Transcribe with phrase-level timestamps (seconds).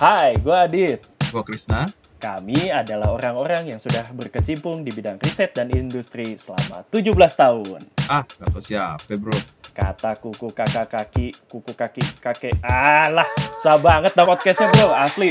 [0.00, 1.04] Hai, gue Adit.
[1.28, 1.84] Gue Krisna.
[2.16, 7.84] Kami adalah orang-orang yang sudah berkecimpung di bidang riset dan industri selama 17 tahun.
[8.08, 9.36] Ah, kata siapa bro?
[9.76, 12.56] Kata kuku kakak kaki, kuku kaki kakek.
[12.64, 13.28] Alah,
[13.60, 15.28] susah banget dong podcastnya bro, asli.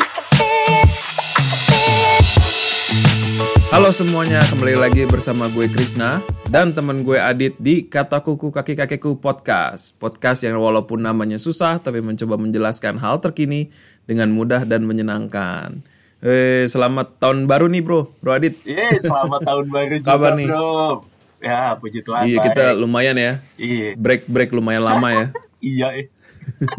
[3.70, 8.74] Halo semuanya, kembali lagi bersama gue Krisna dan teman gue Adit di Kata Kuku Kaki
[8.74, 9.94] Kakekku Podcast.
[10.02, 13.70] Podcast yang walaupun namanya susah tapi mencoba menjelaskan hal terkini
[14.10, 15.86] dengan mudah dan menyenangkan.
[16.20, 18.58] Eh, selamat tahun baru nih bro, bro Adit.
[18.66, 20.48] Iya, selamat tahun baru juga Kabar nih?
[20.50, 21.06] bro.
[21.40, 22.22] Ya, puji Tuhan.
[22.28, 25.26] Iya kita lumayan ya, Iya, break break lumayan lama ya.
[25.64, 25.88] iya.
[25.96, 26.06] eh.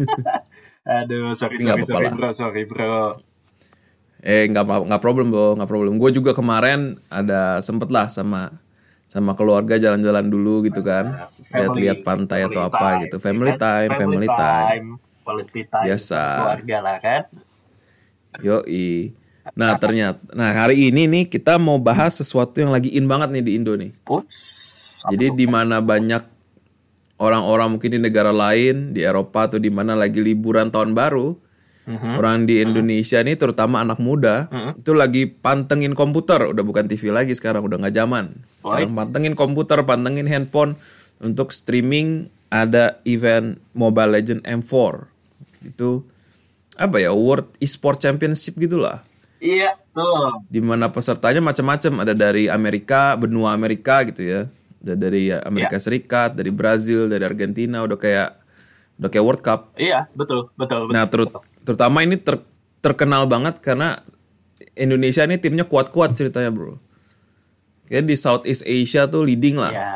[1.01, 3.15] Aduh, sorry, Nggak sorry, sorry bro, sorry bro.
[4.21, 5.97] Eh nggak nggak problem bro, nggak problem.
[5.97, 8.53] Gue juga kemarin ada sempet lah sama
[9.09, 13.15] sama keluarga jalan-jalan dulu gitu kan, lihat-lihat pantai atau family apa time, gitu.
[13.19, 14.85] Family time, family time.
[15.25, 15.83] Quality time.
[15.83, 16.23] Biasa.
[16.23, 17.21] Keluarga lah kan.
[18.39, 19.11] Yoi.
[19.57, 23.43] Nah ternyata, nah hari ini nih kita mau bahas sesuatu yang lagi in banget nih
[23.43, 23.91] di Indo nih.
[24.07, 25.01] Ups.
[25.09, 26.23] Jadi di mana banyak
[27.17, 31.35] orang-orang mungkin di negara lain, di Eropa atau di mana lagi liburan tahun baru,
[31.81, 32.13] Mhm.
[32.15, 34.71] orang di Indonesia nih terutama anak muda Mhm.
[34.79, 38.37] itu lagi pantengin komputer, udah bukan TV lagi sekarang udah nggak zaman.
[38.61, 40.77] Sekarang pantengin komputer, pantengin handphone
[41.17, 45.07] untuk streaming ada event Mobile Legend M4
[45.63, 46.03] itu
[46.75, 49.01] apa ya World Esport Championship gitulah
[49.37, 50.45] Iya, tuh.
[50.47, 54.41] di mana pesertanya macam-macam ada dari Amerika benua Amerika gitu ya
[54.77, 58.29] ada dari Amerika Serikat dari Brazil dari Argentina udah kayak
[58.97, 60.93] udah kayak World Cup Iya, betul, betul, betul.
[60.93, 62.45] nah terut- terutama ini ter-
[62.81, 64.01] terkenal banget karena
[64.73, 66.77] Indonesia ini timnya kuat-kuat ceritanya bro
[67.89, 69.91] kayak di Southeast Asia tuh leading lah Ya.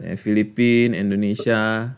[0.00, 1.92] Ya, Filipina, Indonesia.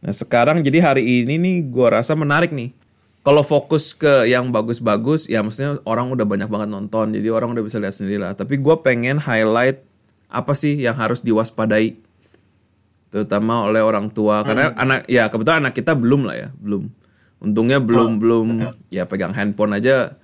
[0.00, 2.74] Nah sekarang jadi hari ini nih gua rasa menarik nih.
[3.20, 7.62] Kalau fokus ke yang bagus-bagus, ya maksudnya orang udah banyak banget nonton, jadi orang udah
[7.62, 8.32] bisa lihat sendiri lah.
[8.32, 9.84] Tapi gua pengen highlight
[10.32, 12.00] apa sih yang harus diwaspadai,
[13.12, 14.40] terutama oleh orang tua.
[14.40, 16.88] Karena anak, ya kebetulan anak kita belum lah ya, belum.
[17.40, 18.46] Untungnya belum belum
[18.88, 20.14] ya pegang handphone aja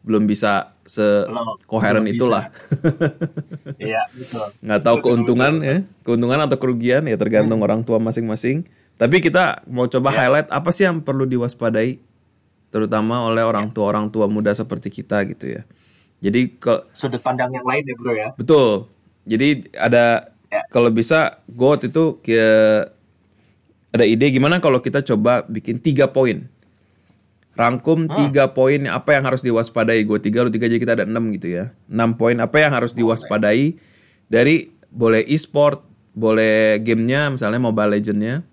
[0.00, 2.44] belum bisa se Belum, koheren belum itulah.
[3.76, 4.46] Iya, betul.
[4.64, 8.64] nggak tahu keuntungan ya keuntungan atau kerugian ya tergantung orang tua masing-masing.
[8.96, 12.00] Tapi kita mau coba highlight apa sih yang perlu diwaspadai
[12.70, 15.62] terutama oleh orang tua orang tua muda seperti kita gitu ya.
[16.20, 18.28] Jadi ke Sudut pandang yang lain ya, Bro ya.
[18.36, 18.86] betul.
[19.26, 20.66] Jadi ada Ya.
[20.66, 22.42] kalau bisa got itu ke
[23.90, 26.50] ada ide gimana kalau kita coba bikin tiga poin
[27.58, 31.28] rangkum tiga poin apa yang harus diwaspadai gue tiga lu tiga jadi kita ada enam
[31.34, 33.74] gitu ya enam poin apa yang harus diwaspadai
[34.30, 35.82] dari boleh e-sport
[36.14, 38.46] boleh gamenya misalnya Mobile Legend-nya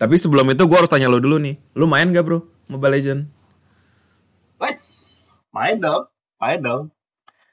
[0.00, 3.38] tapi sebelum itu gue harus tanya lu dulu nih lu main gak bro Mobile Legend
[4.58, 4.82] Wes,
[5.54, 6.10] main dong,
[6.42, 6.90] main dong.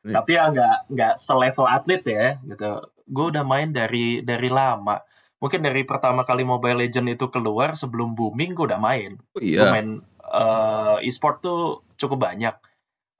[0.01, 0.13] Nih.
[0.13, 2.89] Tapi ya nggak nggak selevel atlet ya, gitu.
[3.05, 4.97] Gue udah main dari dari lama.
[5.37, 9.21] Mungkin dari pertama kali Mobile Legend itu keluar sebelum booming gue udah main.
[9.21, 10.01] oh, Gue iya main
[10.35, 11.61] eh, e-sport tuh
[11.95, 12.55] cukup banyak.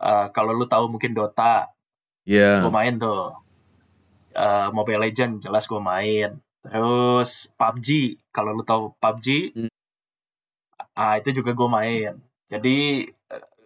[0.04, 1.72] Eh, kalau lu tahu mungkin Dota,
[2.28, 3.38] Iya gue main tuh.
[4.36, 6.36] Eh, Mobile Legend jelas gue main.
[6.66, 9.72] Terus PUBG, kalau lu tahu PUBG, Hmm.
[10.98, 12.12] ah itu juga gue main.
[12.50, 13.06] Jadi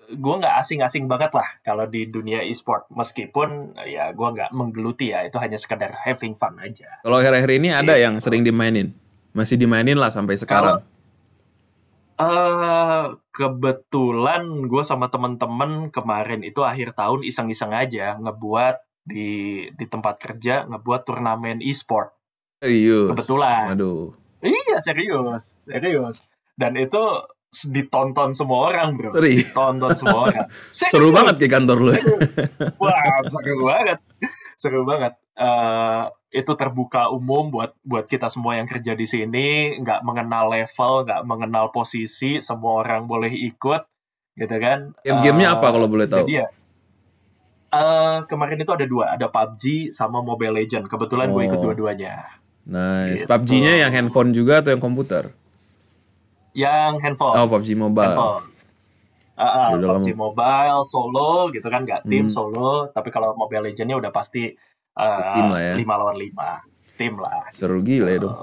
[0.09, 2.89] gue nggak asing-asing banget lah kalau di dunia e-sport.
[2.91, 6.99] Meskipun ya gue nggak menggeluti ya, itu hanya sekedar having fun aja.
[7.01, 8.91] kalau akhir-akhir ini ada yang sering dimainin
[9.31, 10.81] masih dimainin lah sampai sekarang
[12.19, 18.75] eh kebetulan gue sama temen-temen kemarin itu akhir tahun iseng-iseng aja ngebuat
[19.07, 19.27] di
[19.71, 22.11] di tempat kerja ngebuat turnamen e-sport.
[22.59, 23.71] serius Kebetulan.
[23.71, 26.27] waduh Iya serius, serius.
[26.55, 26.99] Dan itu
[27.49, 29.11] ditonton semua orang bro.
[29.15, 29.51] Serius?
[29.51, 30.47] Ditonton semua orang.
[30.51, 31.15] seru Serius.
[31.15, 31.91] banget ya kantor lu
[32.77, 33.99] Wah seru banget,
[34.55, 35.13] seru banget.
[35.39, 39.47] Eh itu terbuka umum buat buat kita semua yang kerja di sini,
[39.81, 43.81] nggak mengenal level, nggak mengenal posisi, semua orang boleh ikut,
[44.37, 44.93] gitu kan?
[45.01, 46.47] game-gamenya Eh, apa kalau boleh tahu Jadi ya,
[47.69, 50.85] eh kemarin itu ada dua, ada PUBG sama Mobile Legend.
[50.85, 51.65] Kebetulan gue ikut Oh.
[51.69, 52.29] dua-duanya.
[52.65, 53.25] Nice.
[53.25, 53.29] Gitu.
[53.29, 55.33] PUBG-nya yang handphone juga atau yang komputer?
[56.53, 57.35] Yang handphone.
[57.37, 58.05] Oh, PUBG Mobile.
[58.05, 58.45] handphone.
[59.33, 60.21] Ah, ah, udah PUBG lama.
[60.29, 62.33] Mobile solo gitu kan nggak tim Hmm.
[62.33, 64.51] solo tapi kalau Mobile Legends-nya udah pasti
[64.99, 65.73] uh, Tim lah ya.
[65.79, 66.49] lima lawan lima
[66.93, 68.35] tim lah Seru gila ya dong.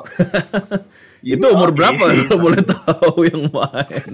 [1.21, 1.77] Iya, Itu umur oke.
[1.77, 4.13] berapa kalau boleh tahu yang main?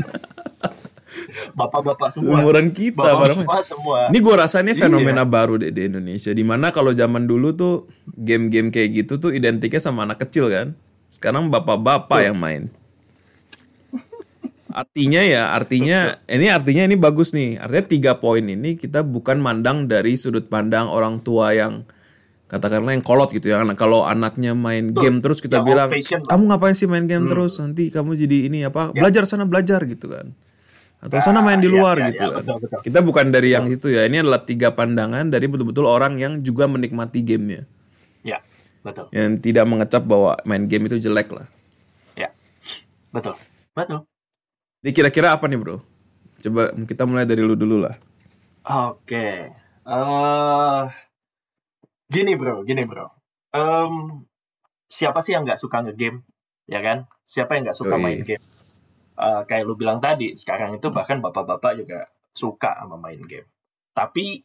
[1.54, 4.88] bapak-bapak semua Umuran kita bapak semua semua Ini gue rasa ini Iya.
[4.88, 6.32] fenomena baru deh di Indonesia.
[6.32, 7.74] Di mana kalau zaman dulu tuh
[8.10, 10.74] game-game kayak gitu tuh identiknya sama anak kecil kan.
[11.06, 12.72] Sekarang bapak-bapak yang main.
[14.72, 17.60] artinya ya, artinya ini artinya ini bagus nih.
[17.60, 21.84] Artinya tiga poin ini kita bukan mandang dari sudut pandang orang tua yang
[22.52, 23.64] katakanlah yang kolot gitu ya.
[23.64, 25.02] Nah, kalau anaknya main Betul.
[25.08, 25.88] game terus kita bilang,
[26.28, 27.32] kamu ngapain sih main game Hmm.
[27.32, 27.56] terus?
[27.56, 28.92] Nanti kamu jadi ini apa?
[28.92, 29.00] Ya.
[29.00, 30.36] Belajar sana belajar gitu kan.
[31.02, 32.36] Atau sana main di Ah, luar ya, ya, gitu ya, kan.
[32.44, 32.80] betul, betul.
[32.86, 34.06] Kita bukan dari yang itu ya.
[34.06, 37.66] Ini adalah tiga pandangan dari betul-betul orang yang juga menikmati gamenya.
[38.22, 38.38] Ya,
[38.86, 39.10] betul.
[39.10, 41.50] Yang tidak mengecap bahwa main game itu jelek lah.
[42.14, 42.30] Ya,
[43.10, 43.34] betul.
[43.74, 44.06] Betul.
[44.84, 45.82] Jadi kira-kira apa nih bro?
[46.38, 47.96] Coba kita mulai dari lu dulu lah.
[48.62, 49.50] Oke.
[49.82, 50.82] eh
[52.12, 53.08] gini bro, gini bro.
[53.56, 54.24] Em,
[54.86, 56.20] siapa sih yang nggak suka ngegame,
[56.68, 57.08] ya kan?
[57.24, 58.02] Siapa yang nggak suka Yoi.
[58.04, 58.44] main game?
[59.16, 61.98] Eh, kayak lu bilang tadi, sekarang itu bahkan bapak-bapak juga
[62.36, 63.48] suka sama main game.
[63.96, 64.44] Tapi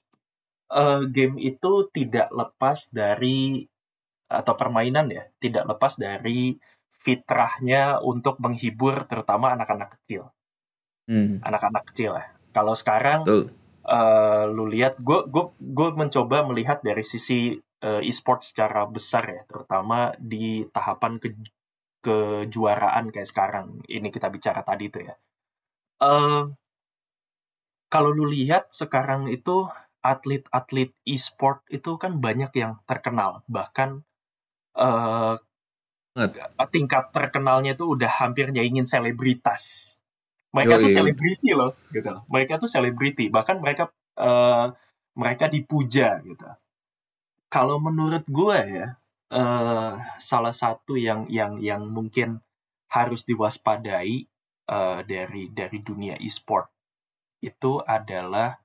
[0.72, 3.64] eh, game itu tidak lepas dari
[4.28, 6.56] atau permainan ya, tidak lepas dari
[6.92, 10.28] fitrahnya untuk menghibur terutama anak-anak kecil,
[11.08, 12.28] Hmm, anak-anak kecil ya.
[12.52, 13.24] Kalau sekarang.
[13.88, 15.46] Eh lu lihat gue gue
[15.78, 17.56] gue mencoba melihat dari sisi
[17.88, 21.30] eh, e-sport secara besar ya terutama di tahapan ke
[22.06, 25.16] kejuaraan kayak sekarang ini kita bicara tadi itu ya.
[26.04, 26.44] Eh
[27.88, 29.72] kalau lu lihat sekarang itu
[30.04, 34.04] atlet-atlet e-sport itu kan banyak yang terkenal bahkan
[34.78, 35.36] eh
[36.74, 39.97] tingkat terkenalnya itu udah hampir nyaingin selebritas
[40.56, 43.28] mereka tuh selebriti loh gitu mereka tuh selebriti.
[43.28, 44.68] Bahkan mereka eh,
[45.18, 46.46] mereka dipuja gitu.
[47.48, 48.88] Kalau menurut gue ya
[49.32, 52.40] eh, salah satu yang yang yang mungkin
[52.88, 54.28] harus diwaspadai
[54.68, 56.72] eh, dari dari dunia e-sport
[57.44, 58.58] itu adalah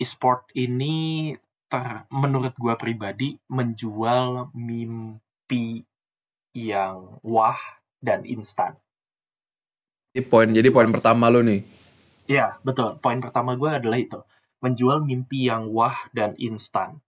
[0.00, 1.36] e-sport ini
[1.68, 5.84] ter, menurut gue pribadi menjual mimpi
[6.56, 7.60] yang wah
[8.00, 8.80] dan instan
[10.16, 11.60] Jadi poin jadi poin pertama lu nih.
[12.24, 12.96] Ya, betul.
[13.04, 14.24] Poin pertama gue adalah itu.
[14.64, 17.04] Menjual mimpi yang wah dan instan.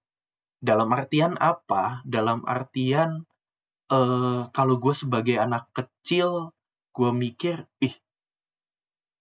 [0.60, 2.04] Dalam artian apa?
[2.04, 3.24] Dalam artian
[3.88, 6.52] eh kalau gue sebagai anak kecil,
[6.92, 7.96] gue mikir, ih,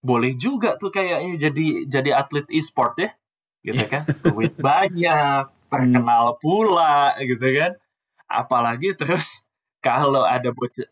[0.03, 3.15] boleh juga tuh kayaknya jadi jadi atlet e-sport ya,
[3.63, 4.03] gitu kan?
[4.35, 7.79] Duit banyak, terkenal pula, gitu kan?
[8.27, 9.47] Apalagi terus
[9.79, 10.91] kalau ada bocah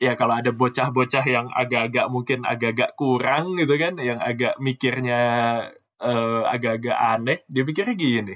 [0.00, 5.20] ya kalau ada bocah-bocah yang agak-agak mungkin agak-agak kurang gitu kan yang agak mikirnya
[6.00, 8.34] eh, agak-agak aneh dia pikirnya gini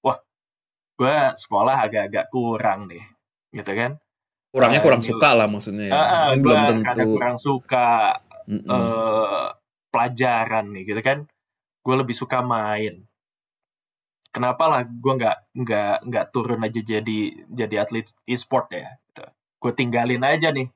[0.00, 0.22] wah
[0.94, 3.02] gue sekolah agak-agak kurang nih
[3.52, 3.98] gitu kan
[4.54, 5.94] Kurangnya Eh, kurang ini- suka lah maksudnya ya.
[6.00, 7.04] Ah, Kan belum tentu.
[7.12, 7.88] kurang suka
[8.46, 9.46] eh,
[9.90, 11.18] pelajaran nih gitu kan
[11.82, 13.02] gue lebih suka main
[14.30, 17.18] kenapa lah gue nggak nggak nggak turun aja jadi
[17.48, 19.24] jadi atlet e-sport ya gitu.
[19.62, 20.68] Gue tinggalin aja nih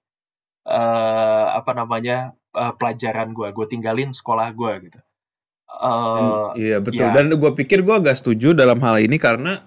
[0.69, 5.01] eh apa namanya eh, pelajaran gue gue tinggalin sekolah gue gitu
[5.81, 7.09] Eh, Iya betul.
[7.09, 7.15] ya.
[7.15, 9.63] Dan gue pikir gue agak setuju dalam hal ini karena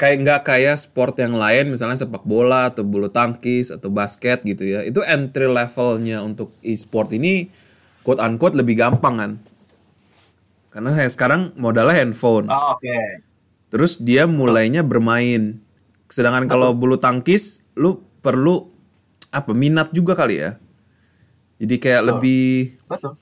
[0.00, 4.64] kayak nggak kayak sport yang lain, misalnya sepak bola atau bulu tangkis atau basket gitu
[4.64, 4.80] ya.
[4.82, 7.48] Itu entry levelnya untuk e-sport ini
[8.02, 9.32] quote unquote lebih gampang kan.
[10.72, 12.48] Karena kayak sekarang modalnya handphone.
[12.52, 12.98] oh, oke
[13.72, 15.60] Terus dia mulainya bermain.
[16.06, 18.66] Sedangkan kalau bulu tangkis lu perlu
[19.30, 20.56] apa minat juga kali ya.
[21.56, 22.10] Jadi kayak Betul.
[22.12, 22.46] lebih
[22.86, 23.12] betul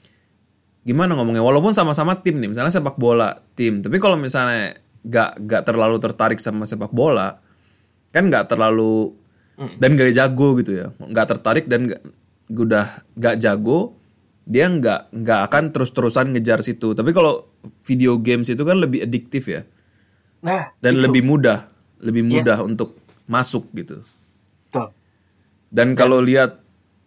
[0.84, 5.64] gimana ngomongnya walaupun sama-sama tim nih misalnya sepak bola tim tapi kalau misalnya gak gak
[5.64, 7.40] terlalu tertarik sama sepak bola
[8.12, 9.16] kan nggak terlalu
[9.54, 9.78] Mm.
[9.78, 12.02] dan gak jago gitu ya nggak tertarik dan gak,
[12.50, 13.94] udah gak jago
[14.42, 17.46] dia nggak nggak akan terus-terusan ngejar situ tapi kalau
[17.86, 19.62] video games itu kan lebih adiktif ya
[20.42, 21.06] nah dan itu.
[21.06, 21.70] lebih mudah
[22.04, 22.68] lebih mudah Yes.
[22.68, 22.88] untuk
[23.24, 24.04] masuk gitu
[24.68, 24.92] Betul.
[25.72, 26.60] dan kalau lihat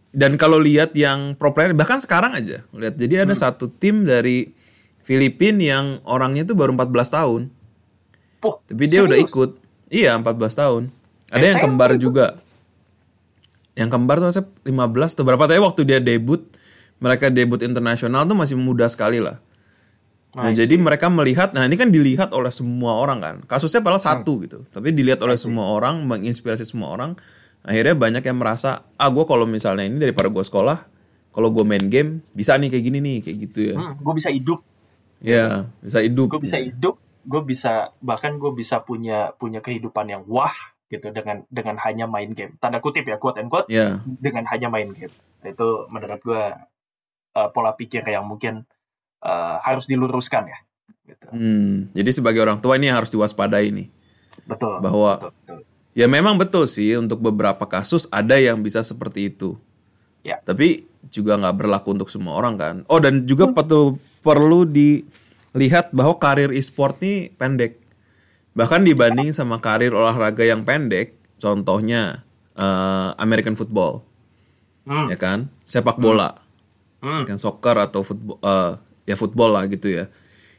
[0.09, 4.49] dan kalau lihat yang pro player bahkan sekarang aja lihat jadi ada satu tim dari
[5.07, 7.41] Filipina yang orangnya tuh baru 14 tahun.
[8.43, 9.31] Puh, Tapi dia udah serius?
[9.31, 9.49] ikut.
[9.87, 10.91] Iya, 14 tahun.
[11.31, 12.25] Ada yang SMP kembar juga.
[13.71, 16.43] Yang kembar tuh saya 15 tuh berapa tapi waktu dia debut
[16.99, 19.39] mereka debut internasional tuh masih muda sekali lah.
[20.37, 20.61] Nah, Nice.
[20.61, 23.35] jadi mereka melihat, nah ini kan dilihat oleh semua orang kan.
[23.43, 27.17] Kasusnya padahal satu gitu, tapi dilihat oleh semua orang, menginspirasi semua orang.
[27.65, 30.77] Akhirnya banyak yang merasa, ah gue kalau misalnya ini daripada gue sekolah,
[31.33, 33.75] kalau gue main game bisa nih kayak gini nih, kayak gitu ya.
[33.75, 34.61] Hmm, gue bisa hidup
[35.17, 36.29] Ya, bisa hidup.
[36.29, 40.53] gue bisa hidup gue bisa bahkan gue bisa punya punya kehidupan yang wah
[40.87, 44.69] gitu dengan dengan hanya main game tanda kutip ya quote and quote Ya, dengan hanya
[44.69, 45.11] main game
[45.43, 46.43] itu menurut gue
[47.33, 48.63] uh, pola pikir yang mungkin
[49.19, 50.59] uh, harus diluruskan ya
[51.07, 53.87] gitu hmm, jadi sebagai orang tua ini yang harus diwaspadai nih.
[54.43, 55.59] betul Bahwa- betul, betul.
[55.93, 59.57] Ya memang betul sih untuk beberapa kasus ada yang bisa seperti itu.
[60.21, 60.37] Ya.
[60.45, 62.75] Tapi juga nggak berlaku untuk semua orang kan.
[62.85, 67.81] Oh dan juga perlu perlu dilihat bahwa karir e-sport nih pendek.
[68.53, 72.21] Bahkan dibanding sama karir olahraga yang pendek, contohnya
[72.53, 74.05] eh, American football,
[74.81, 75.09] Hmm.
[75.09, 76.37] ya kan, sepak bola,
[76.99, 77.21] Hmm.
[77.21, 78.73] kan soccer atau football, eh,
[79.07, 80.11] ya football lah gitu ya.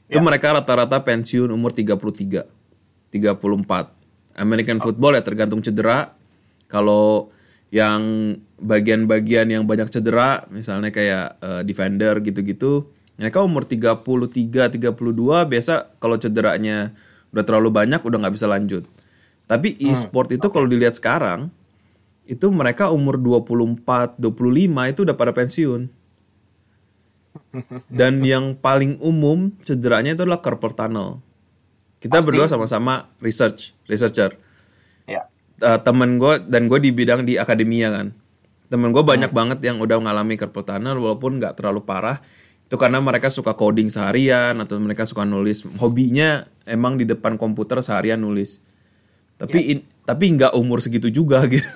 [0.09, 2.49] Itu mereka rata-rata pensiun umur 33,
[3.13, 3.21] 34.
[4.41, 6.17] American football ya tergantung cedera.
[6.65, 7.29] Kalau
[7.69, 12.89] yang bagian-bagian yang banyak cedera, misalnya kayak eh, defender gitu-gitu,
[13.21, 14.97] mereka umur 33, 32
[15.45, 16.97] biasa kalau cederanya
[17.29, 18.89] udah terlalu banyak udah nggak bisa lanjut.
[19.49, 21.53] Tapi e-sport itu kalau dilihat sekarang
[22.29, 25.89] itu mereka umur 24, 25 itu udah pada pensiun.
[27.89, 31.23] Dan yang paling umum cederanya itu adalah carpal tunnel.
[31.99, 34.39] Kita berdua sama-sama research, researcher.
[35.11, 35.27] Ya.
[35.59, 38.15] Eh, temen gue dan gue di bidang di akademia kan.
[38.69, 42.23] Temen gue banyak banget yang udah mengalami carpal tunnel walaupun nggak terlalu parah.
[42.69, 45.65] Itu karena mereka suka coding seharian atau mereka suka nulis.
[45.81, 48.61] Hobinya emang di depan komputer seharian nulis.
[49.41, 51.67] Tapi in- tapi nggak umur segitu juga gitu.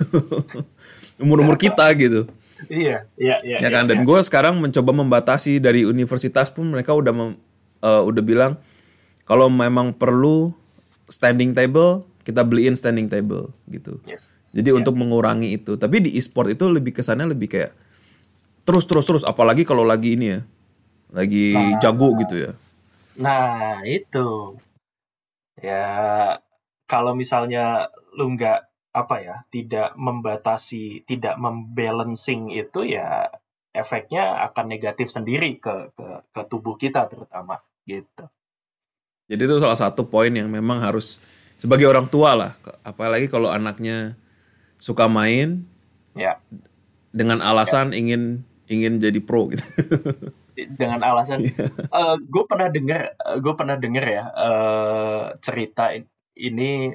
[1.23, 2.29] Umur-umur kita gitu.
[2.71, 3.59] Iya, iya, iya.
[3.59, 3.89] ya kan?
[3.91, 7.39] Dan gue sekarang mencoba membatasi dari universitas pun mereka udah mem-
[7.83, 8.53] eh, udah bilang
[9.27, 10.53] kalau memang perlu
[11.11, 13.99] standing table kita beliin standing table gitu.
[14.07, 14.39] Yes.
[14.53, 15.81] jadi untuk mengurangi itu.
[15.81, 17.73] Tapi di e-sport itu lebih kesannya lebih kayak
[18.69, 19.25] terus terus terus.
[19.25, 20.41] Apalagi kalau lagi ini ya
[21.13, 22.53] lagi jago gitu ya.
[23.21, 24.57] Nah, itu.
[25.61, 25.87] Ya,
[26.89, 33.33] kalau misalnya lu nggak apa ya, tidak membatasi, tidak membalancing itu ya
[33.73, 37.57] efeknya akan negatif sendiri ke ke, ke tubuh kita terutama
[37.89, 38.29] gitu.
[39.33, 41.19] jadi itu salah satu poin yang memang harus
[41.57, 42.53] sebagai orang tua lah
[42.85, 44.13] apalagi kalau anaknya
[44.77, 45.65] suka main
[46.13, 46.37] Ya,
[47.09, 49.65] dengan alasan ingin ingin jadi pro gitu.
[50.77, 51.41] Dengan alasan.
[52.33, 56.93] Gue pernah dengar gue pernah dengar ya eh, cerita in- ini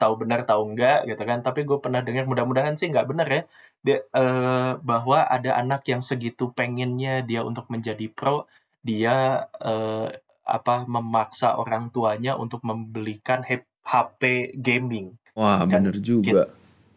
[0.00, 3.42] tahu benar tahu enggak gitu kan tapi gue pernah dengar mudah-mudahan sih nggak benar ya
[3.86, 8.44] dia, eh, bahwa ada anak yang segitu pengennya dia untuk menjadi pro
[8.84, 10.08] dia eh,
[10.46, 13.42] apa memaksa orang tuanya untuk membelikan
[13.86, 14.22] HP
[14.58, 16.46] gaming wah Dan bener juga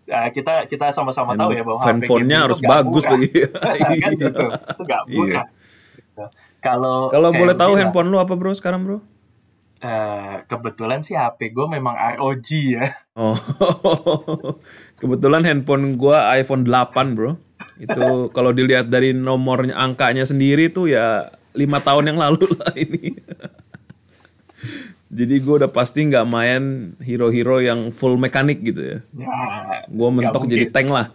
[0.09, 3.21] Ah, kita kita sama-sama tahu ya bahwa handphonenya harus bagus murah.
[3.21, 3.29] lagi
[4.01, 5.13] kan gitu itu nggak Iya.
[5.13, 5.45] murah
[5.99, 6.23] Gitu.
[6.65, 8.97] kalau Kalau boleh tahu handphone lu apa bro sekarang bro?
[9.79, 12.99] Eh, kebetulan sih HP gue memang ROG ya.
[13.15, 13.35] Oh,
[14.99, 17.39] kebetulan handphone gua iPhone 8 bro.
[17.79, 23.15] Itu kalau dilihat dari nomornya angkanya sendiri tuh ya lima tahun yang lalu lah ini.
[25.09, 28.97] Jadi gue udah pasti nggak main hero-hero yang full mekanik gitu ya.
[29.15, 31.07] Ya, Gue mentok jadi tank lah.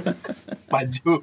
[0.74, 1.22] maju.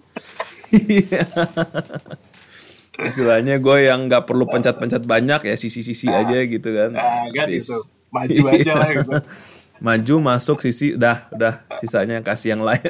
[3.06, 6.92] Istilahnya gue yang nggak perlu pencet-pencet banyak ya sisi-sisi aja gitu kan.
[6.96, 7.76] Nah, kan gitu.
[8.10, 9.12] Maju aja lah gitu.
[9.80, 12.84] maju masuk sisi udah udah sisanya kasih yang lain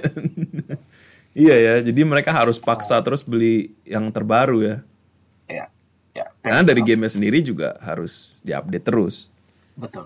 [1.37, 4.77] iya ya jadi mereka harus paksa terus beli yang terbaru ya
[5.49, 5.65] Ya,
[6.13, 6.25] ya.
[6.45, 9.29] karena dari gamenya sendiri juga harus diupdate terus
[9.77, 10.05] Betul.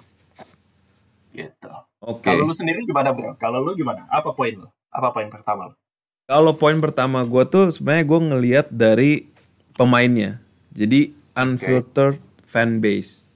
[1.31, 1.72] Gitu.
[2.03, 3.33] oke Kalau lu sendiri gimana bro?
[3.41, 4.05] Kalau lu gimana?
[4.05, 4.69] Apa poin lu?
[4.93, 5.75] Apa poin pertama lu?
[6.24, 9.33] kalau poin pertama gue tuh sebenarnya gue ngelihat dari
[9.75, 10.42] pemainnya.
[10.74, 13.34] Jadi unfiltered fan base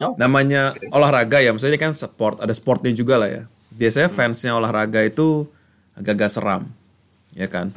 [0.00, 0.16] Oh.
[0.16, 3.42] namanya olahraga ya maksudnya kan sport ada sportnya juga lah ya.
[3.76, 5.44] Biasanya fansnya olahraga itu
[5.92, 6.62] agak-agak seram
[7.36, 7.68] ya kan?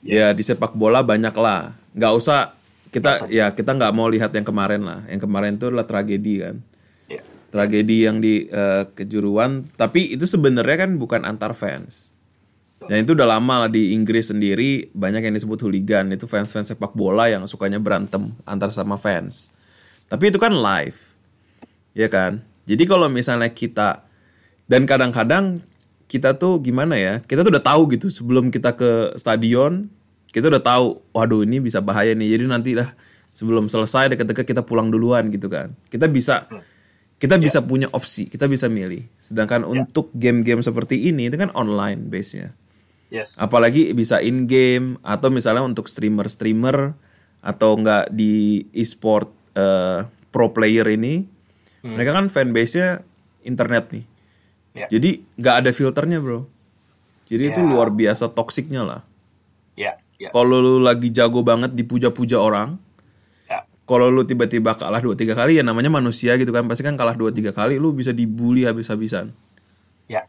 [0.00, 2.56] Ya di sepak bola banyak lah nggak usah
[2.88, 5.04] kita ya kita nggak mau lihat yang kemarin lah.
[5.12, 6.56] Yang kemarin itu adalah tragedi kan?
[7.04, 7.20] Ya.
[7.52, 9.68] tragedi yang di eh, kejuruan.
[9.76, 12.15] Tapi itu sebenarnya kan bukan antar fans
[12.84, 16.12] dan itu udah lama lah di Inggris sendiri banyak yang disebut hooligan.
[16.12, 19.48] Itu fans-fans sepak bola yang sukanya berantem antar sama fans.
[20.12, 21.16] Tapi itu kan live
[21.96, 22.44] ya kan?
[22.68, 24.04] Jadi kalau misalnya kita
[24.68, 25.64] dan kadang-kadang
[26.06, 29.90] kita tuh gimana ya kita tuh udah tahu gitu sebelum kita ke stadion
[30.30, 32.36] kita udah tahu waduh ini bisa bahaya nih.
[32.36, 32.92] Jadi nanti lah
[33.32, 35.72] sebelum selesai deket-deket kita pulang duluan gitu kan.
[35.88, 36.44] Kita bisa
[37.16, 39.00] kita bisa punya opsi kita bisa milih.
[39.16, 42.52] Sedangkan untuk game-game seperti ini itu kan online base nya
[43.06, 43.38] Yes.
[43.38, 46.90] apalagi bisa in game atau misalnya untuk streamer-streamer
[47.38, 51.22] atau enggak di e-sport eh, pro player ini
[51.80, 53.00] mereka kan fanbase-nya
[53.42, 54.04] internet nih
[54.76, 54.90] Ya.
[54.92, 56.44] jadi nggak ada filternya bro
[57.26, 57.68] jadi itu Ya.
[57.70, 59.00] luar biasa toksiknya lah
[59.72, 60.28] Ya, ya.
[60.28, 62.76] kalau lu lagi jago banget dipuja-puja orang
[63.46, 63.64] Ya.
[63.88, 67.14] kalau lu tiba-tiba kalah dua tiga kali ya namanya manusia gitu kan pasti kan kalah
[67.14, 69.30] dua tiga kali lu bisa dibully habis-habisan
[70.06, 70.26] Ya.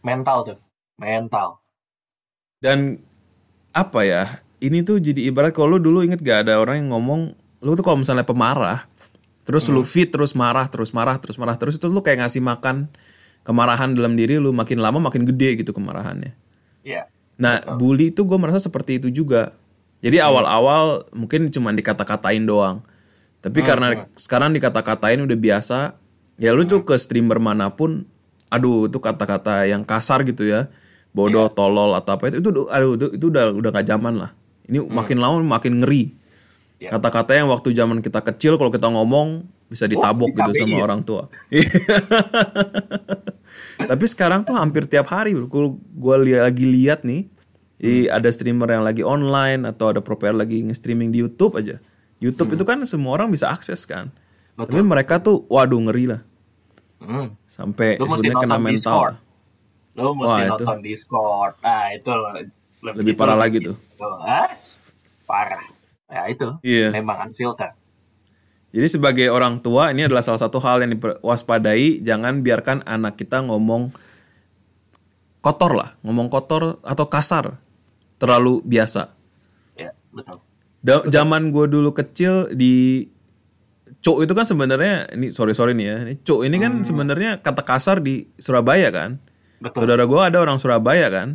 [0.00, 0.58] Mental tuh.
[0.94, 1.58] Mental.
[2.58, 2.98] Dan
[3.74, 4.42] apa ya?
[4.58, 7.30] Ini tuh jadi ibarat kalau lu dulu inget gak ada orang yang ngomong
[7.62, 8.86] lu tuh kalau misalnya pemarah
[9.46, 12.90] terus lu fit terus marah terus marah terus marah terus itu lu kayak ngasih makan
[13.46, 16.36] kemarahan dalam diri lu makin lama makin gede gitu kemarahannya.
[16.84, 17.08] Iya.
[17.38, 19.54] Nah, bully itu gue merasa seperti itu juga.
[20.04, 22.82] Jadi awal-awal mungkin cuma dikata-katain doang.
[23.40, 25.94] Tapi karena sekarang dikata-katain udah biasa,
[26.36, 28.04] ya lu tuh ke streamer mana pun,
[28.50, 30.66] aduh itu kata-kata yang kasar gitu ya,
[31.18, 34.30] bodoh, tolol atau apa itu, itu aduh itu, itu udah udah gak zaman lah.
[34.70, 36.14] Ini makin lama makin ngeri.
[36.78, 36.94] Ya.
[36.94, 40.86] Kata-kata yang waktu zaman kita kecil kalau kita ngomong bisa ditabok gitu sama dicabein.
[40.86, 41.26] orang tua.
[43.90, 47.26] Tapi sekarang tuh hampir tiap hari kalau gue lagi lihat nih,
[47.82, 51.82] i- ada streamer yang lagi online atau ada pro player lagi nge-streaming di YouTube aja.
[52.18, 54.10] YouTube itu kan semua orang bisa akses kan.
[54.58, 56.22] Tapi mereka tuh waduh ngeri lah.
[56.98, 57.30] Hmm.
[57.46, 58.74] Sampai sebenarnya kena mental.
[58.74, 59.14] Discord.
[59.98, 60.52] Lu mesti Wah, itu.
[60.62, 61.54] nonton Discord.
[61.58, 63.74] Nah, itu lebih, Lebih parah lagi tuh.
[63.98, 64.78] jelas.
[65.26, 65.62] Parah.
[66.08, 66.48] Ya itu.
[66.62, 66.94] Iya.
[66.94, 67.74] Memang unfiltered.
[68.68, 73.40] Jadi sebagai orang tua ini adalah salah satu hal yang diwaspadai, jangan biarkan anak kita
[73.40, 73.88] ngomong
[75.40, 77.56] kotor lah, ngomong kotor atau kasar
[78.20, 79.08] terlalu biasa.
[79.72, 80.44] Ya, betul.
[80.84, 83.08] Da- zaman gue dulu kecil di
[83.98, 87.64] cok itu kan sebenarnya ini sorry sorry nih ya, ini cok ini kan sebenarnya kata
[87.64, 89.16] kasar di Surabaya kan.
[89.58, 89.84] Betul.
[89.86, 91.34] Saudara gue ada orang Surabaya kan,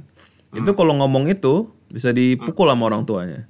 [0.56, 3.46] itu kalau ngomong itu bisa dipukul sama orang tuanya.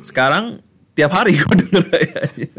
[0.00, 0.62] Sekarang
[0.94, 2.50] tiap hari gue denger kayaknya.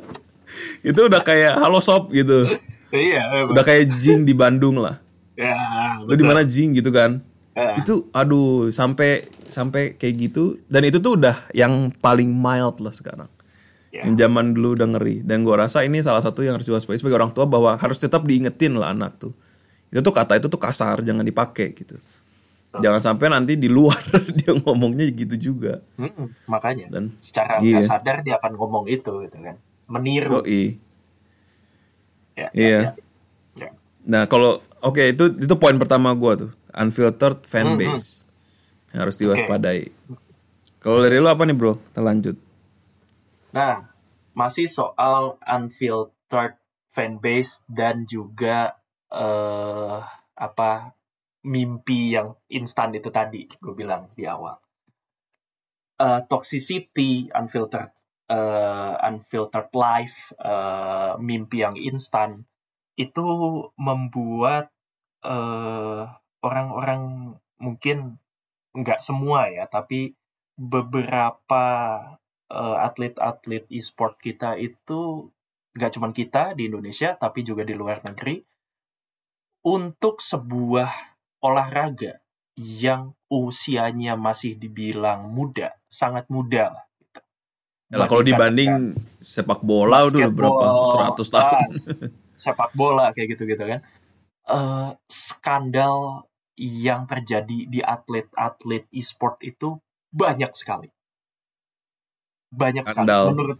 [0.90, 2.44] itu udah kayak halo sob gitu,
[2.92, 3.56] Iya, memang.
[3.56, 5.00] udah kayak jing di Bandung lah.
[5.32, 5.56] Ya,
[6.04, 7.24] Lu di mana jing gitu kan?
[7.56, 7.72] Ya.
[7.76, 13.28] Itu aduh sampai sampai kayak gitu dan itu tuh udah yang paling mild lah sekarang.
[13.92, 14.08] Ya.
[14.08, 17.16] Yang zaman dulu udah ngeri dan gua rasa ini salah satu yang harus diwaspadai sebagai
[17.20, 19.32] orang tua bahwa harus tetap diingetin lah anak tuh.
[19.92, 22.00] Itu tuh kata itu tuh kasar, jangan dipakai gitu.
[22.72, 24.00] Jangan sampai nanti di luar
[24.40, 25.84] dia ngomongnya gitu juga.
[26.00, 26.86] Mm, makanya.
[26.88, 27.84] Dan Secara iya.
[27.84, 29.60] sadar dia akan ngomong itu gitu kan.
[29.92, 30.40] Meniru.
[30.40, 30.80] Yoi.
[32.32, 32.80] Ya, Iya.
[32.80, 32.90] ya,
[33.60, 33.70] ya.
[34.08, 38.24] Nah, kalau oke itu itu poin pertama gua tuh, unfiltered fan base.
[38.96, 39.82] Yang harus diwaspadai.
[40.80, 41.76] Kalau dari lu apa nih, Bro?
[41.92, 42.36] Kita lanjut.
[43.52, 43.84] Nah,
[44.32, 46.56] masih soal unfiltered
[46.96, 48.80] fanbase dan juga
[49.12, 49.98] eh
[50.46, 50.70] apa
[51.44, 54.56] mimpi yang instan itu tadi gue bilang di awal.
[56.02, 57.92] Eh, toxicity, unfiltered
[58.30, 62.46] eh, unfiltered life, eh, mimpi yang instan
[62.96, 63.26] itu
[63.78, 64.70] membuat
[65.24, 66.02] eh,
[66.42, 67.02] orang-orang
[67.60, 68.18] mungkin
[68.74, 70.16] nggak semua ya, tapi
[70.56, 71.64] beberapa
[72.50, 75.30] eh, atlet-atlet e-sport kita itu
[75.76, 78.42] nggak cuma kita di Indonesia, tapi juga di luar negeri,
[79.62, 80.90] untuk sebuah
[81.42, 82.22] olahraga
[82.58, 86.84] yang usianya masih dibilang muda, sangat muda lah.
[87.00, 87.20] gitu.
[87.96, 91.48] Lah, kalau dibanding sepak bola udah berapa 100 tahun.
[91.48, 91.60] ah,
[92.44, 93.80] sepak bola kayak gitu-gitu kan.
[94.42, 96.26] Eh, skandal
[96.58, 99.80] yang terjadi di atlet-atlet e-sport itu
[100.12, 100.92] banyak sekali.
[102.52, 103.08] Banyak sekali.
[103.08, 103.24] Skandal.
[103.32, 103.58] Menurut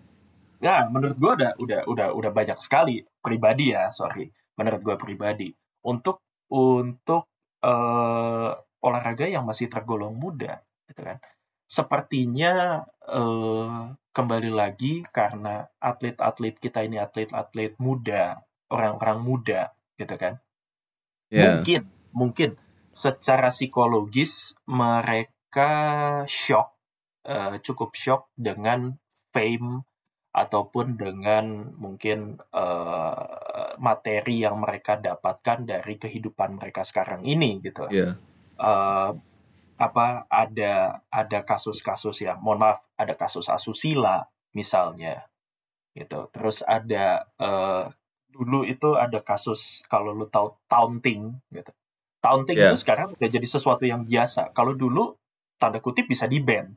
[0.60, 4.28] ya, menurut gua udah udah udah udah banyak sekali pribadi ya, sorry.
[4.60, 5.48] Menurut gua pribadi
[5.82, 7.26] untuk untuk
[7.62, 8.50] eh,
[8.82, 11.18] olahraga yang masih tergolong muda, gitu kan.
[11.68, 19.60] Sepertinya eh, kembali lagi karena atlet-atlet kita ini atlet-atlet muda, orang-orang muda,
[19.96, 20.42] gitu kan.
[21.32, 21.56] Ya.
[21.56, 21.80] Mungkin,
[22.12, 22.50] mungkin
[22.92, 25.72] secara psikologis mereka
[26.28, 26.76] shock,
[27.24, 29.00] eh, cukup shock dengan
[29.32, 29.88] fame
[30.32, 37.88] ataupun dengan mungkin eh, materi yang mereka dapatkan dari kehidupan mereka sekarang ini gitu.
[37.92, 38.16] Iya.
[38.56, 39.10] Eh,
[39.82, 45.26] apa ada ada kasus-kasus yang mohon maaf ada kasus asusila misalnya
[45.98, 47.84] gitu terus ada eh,
[48.32, 51.72] dulu itu ada kasus kalau lu tahu taunting gitu
[52.22, 52.72] taunting Yeah.
[52.72, 55.18] itu sekarang udah jadi sesuatu yang biasa kalau dulu
[55.58, 56.72] tanda kutip bisa di ban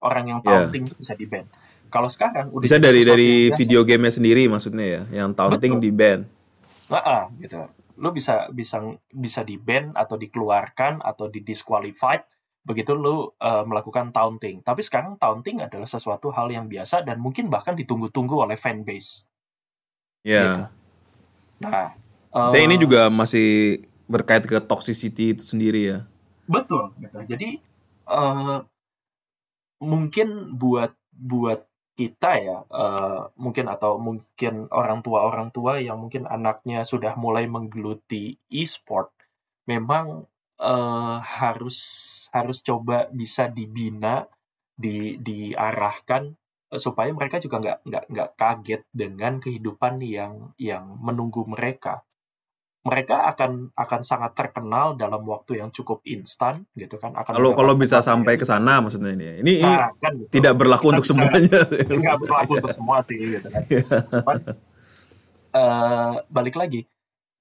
[0.00, 0.66] orang yang Yeah.
[0.66, 1.44] taunting itu bisa di ban
[1.88, 3.58] kalau sekarang udah Bisa dari dari biasa.
[3.58, 5.84] video gamenya sendiri maksudnya ya, yang taunting Betul.
[5.84, 6.20] di ban.
[6.90, 7.60] Nah, gitu.
[7.96, 12.22] Lu bisa bisa bisa di ban atau dikeluarkan atau di disqualified
[12.66, 14.60] begitu lu eh, melakukan taunting.
[14.60, 19.30] Tapi sekarang taunting adalah sesuatu hal yang biasa dan mungkin bahkan ditunggu-tunggu oleh fanbase.
[20.26, 20.74] Ya.
[21.62, 21.94] Nah,
[22.34, 25.98] Dan eh, ini juga masih berkait ke toxicity itu sendiri ya.
[26.46, 27.18] betul gitu.
[27.26, 27.58] Jadi
[28.06, 28.58] eh,
[29.80, 31.66] mungkin buat buat
[31.96, 37.48] kita ya eh, mungkin atau mungkin orang tua orang tua yang mungkin anaknya sudah mulai
[37.48, 39.08] menggeluti e-sport
[39.66, 40.28] memang
[40.60, 41.78] eh, harus
[42.36, 44.28] harus coba bisa dibina,
[44.76, 46.22] di diarahkan
[46.72, 52.05] eh, supaya mereka juga nggak nggak nggak kaget dengan kehidupan yang yang menunggu mereka.
[52.86, 57.18] Mereka akan akan sangat terkenal dalam waktu yang cukup instan gitu kan.
[57.18, 59.42] Akan Kalau kalau bisa sampai ke sana maksudnya ini.
[59.42, 60.30] Ini, Nah, kan gitu.
[60.38, 61.58] tidak berlaku Kita untuk bisa- semuanya.
[61.98, 63.62] nggak berlaku untuk semua sih gitu kan.
[63.66, 64.36] Cuman
[65.52, 66.86] eh, balik lagi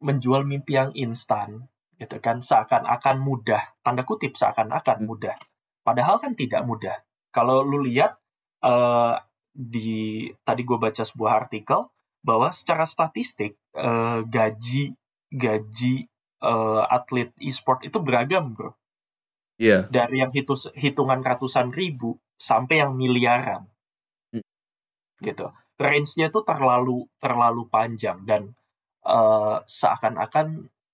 [0.01, 5.35] menjual mimpi yang instan gitu kan seakan-akan mudah tanda kutip seakan-akan mudah
[5.81, 6.99] padahal kan tidak mudah
[7.31, 8.19] kalau lu lihat
[8.59, 9.15] eh,
[9.51, 11.87] di tadi gue baca sebuah artikel
[12.19, 14.91] bahwa secara statistik eh, gaji
[15.43, 15.95] gaji
[16.49, 18.71] eh, atlet e-sport itu beragam bro
[19.55, 19.87] Iya.
[19.87, 23.63] dari yang hitus, hitungan ratusan ribu sampai yang miliaran
[24.35, 24.43] Hmm.
[25.23, 25.47] gitu
[25.79, 28.41] range-nya tuh terlalu terlalu panjang dan
[29.15, 30.47] eh, seakan-akan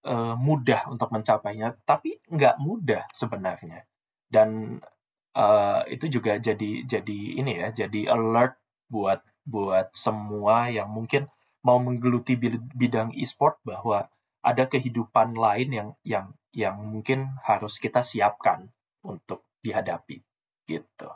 [0.05, 3.79] eh, mudah untuk mencapainya tapi nggak mudah sebenarnya
[4.29, 4.49] dan
[5.43, 8.55] eh, itu juga jadi jadi ini ya jadi alert
[8.93, 9.21] buat
[9.53, 11.25] buat semua yang mungkin
[11.65, 14.09] mau menggeluti bid- bidang e-sport bahwa
[14.41, 18.67] ada kehidupan lain yang yang yang mungkin harus kita siapkan
[19.05, 20.17] untuk dihadapi
[20.67, 21.09] gitu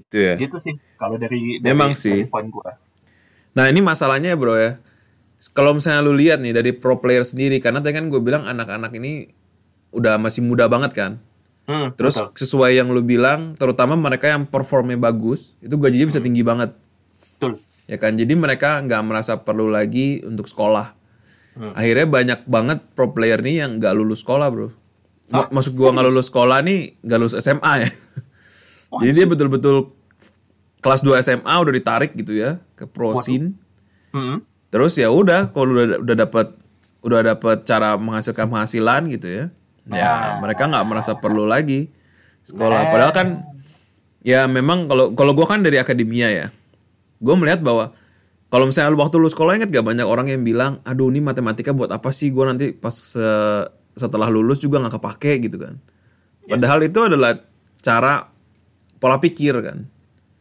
[0.00, 0.34] Itu ya.
[0.40, 2.24] gitu sih kalau dari, dari Memang sih.
[2.24, 2.70] dari poin gua
[3.56, 4.78] Nah ini masalahnya bro ya.
[5.56, 8.92] Kalau misalnya lu lihat nih dari pro player sendiri, karena tadi kan gue bilang anak-anak
[9.00, 9.32] ini
[9.90, 11.12] udah masih muda banget kan.
[11.68, 16.20] Hmm, Terus betul, sesuai yang lu bilang, terutama mereka yang performnya bagus, itu gajinya bisa
[16.20, 16.76] tinggi banget.
[17.18, 17.52] betul.
[17.90, 20.94] Ya kan, jadi mereka nggak merasa perlu lagi untuk sekolah.
[21.50, 21.74] Hmm.
[21.74, 24.68] Akhirnya banyak banget pro player nih yang nggak lulus sekolah bro.
[25.28, 27.90] Ma- Maksud gua nggak lulus sekolah nih, nggak lulus SMA ya.
[29.02, 29.94] jadi dia betul-betul
[30.78, 33.54] kelas 2 SMA udah ditarik gitu ya ke pro scene.
[34.10, 36.46] Hmm, Terus ya udah kalau udah udah dapat
[37.00, 39.44] udah dapat cara menghasilkan penghasilan gitu ya.
[39.90, 40.38] Ya, Nah.
[40.38, 41.90] mereka nggak merasa perlu lagi
[42.42, 42.86] sekolah.
[42.86, 42.90] Nah.
[42.90, 43.28] Padahal kan
[44.20, 46.46] ya memang kalau kalau gua kan dari akademia ya.
[47.20, 47.92] Gue melihat bahwa
[48.50, 51.94] kalau misalnya waktu lu sekolah inget gak banyak orang yang bilang, aduh ini matematika buat
[51.94, 52.34] apa sih?
[52.34, 55.78] Gue nanti pas se- setelah lulus juga nggak kepake gitu kan.
[56.50, 57.38] Padahal itu adalah
[57.78, 58.26] cara
[58.98, 59.86] pola pikir kan.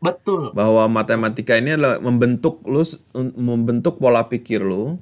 [0.01, 0.55] Betul.
[0.57, 2.81] Bahwa matematika ini adalah membentuk lu
[3.37, 4.97] membentuk pola pikir lu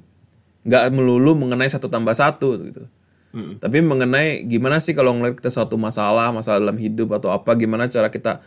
[0.68, 2.84] nggak melulu mengenai satu tambah satu gitu.
[3.28, 7.52] Hmm, tapi mengenai gimana sih kalau ngeliat kita suatu masalah masalah dalam hidup atau apa
[7.60, 8.40] gimana cara kita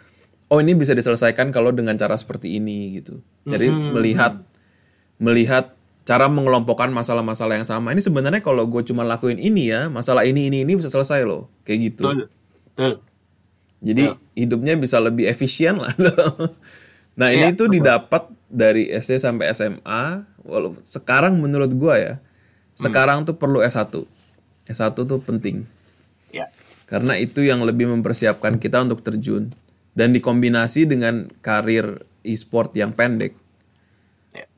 [0.50, 3.21] oh ini bisa diselesaikan kalau dengan cara seperti ini gitu.
[3.47, 4.41] Jadi melihat
[5.21, 7.93] melihat cara mengelompokkan masalah-masalah yang sama.
[7.93, 11.47] Ini sebenarnya kalau gue cuma lakuin ini ya masalah ini ini ini bisa selesai loh.
[11.63, 12.03] Kayak gitu.
[12.10, 12.27] Betul.
[12.73, 12.91] Betul.
[13.81, 15.93] Jadi hidupnya bisa lebih efisien lah.
[17.19, 20.25] nah ini Iya, tuh didapat dari SD sampai SMA.
[20.41, 22.13] Walaupun sekarang menurut gua ya,
[22.77, 23.89] sekarang tuh perlu S1.
[24.69, 25.65] S1 tuh penting.
[26.29, 26.49] Ya.
[26.86, 29.53] Karena itu yang lebih mempersiapkan kita untuk terjun.
[29.91, 33.36] Dan dikombinasi dengan karir e-sport yang pendek.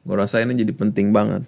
[0.04, 1.48] Gue rasa ini jadi penting banget.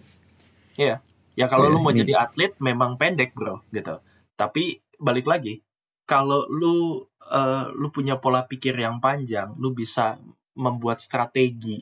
[0.80, 1.04] Iya.
[1.36, 4.00] Ya kalau Oke, lu mau ini- jadi atlet memang pendek, Bro, gitu.
[4.39, 5.60] Tapi balik lagi,
[6.08, 10.22] kalau lu eh, lu punya pola pikir yang panjang, lu bisa
[10.56, 11.82] membuat strategi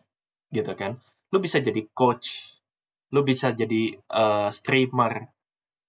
[0.50, 0.98] gitu kan.
[1.30, 2.48] Lu bisa jadi coach,
[3.14, 5.30] lu bisa jadi eh, streamer,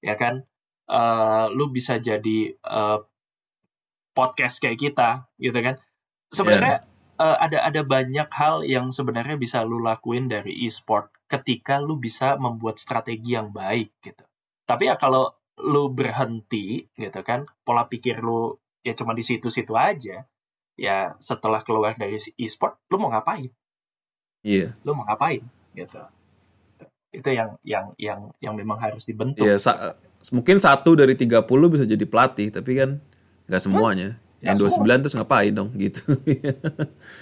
[0.05, 0.45] ya kan?
[0.85, 2.99] Eh, lu bisa jadi eh,
[4.13, 5.81] podcast kayak kita, gitu kan?
[6.29, 6.85] Sebenarnya
[7.19, 12.37] eh, ada ada banyak hal yang sebenarnya bisa lu lakuin dari e-sport ketika lu bisa
[12.37, 14.25] membuat strategi yang baik gitu.
[14.65, 20.27] Tapi ya kalau lu berhenti gitu kan, pola pikir lu ya cuma di situ-situ aja,
[20.75, 23.49] ya setelah keluar dari e-sport lu mau ngapain?
[24.45, 24.75] Iya.
[24.85, 25.41] Lu mau ngapain
[25.73, 26.03] gitu.
[27.15, 29.47] Itu yang yang yang yang memang harus dibentuk.
[29.47, 29.95] Iya, sa-
[30.35, 32.91] mungkin satu dari 30 bisa jadi pelatih, tapi kan
[33.47, 34.19] nggak semuanya.
[34.45, 36.05] Yang 29 terus ngapain dong gitu.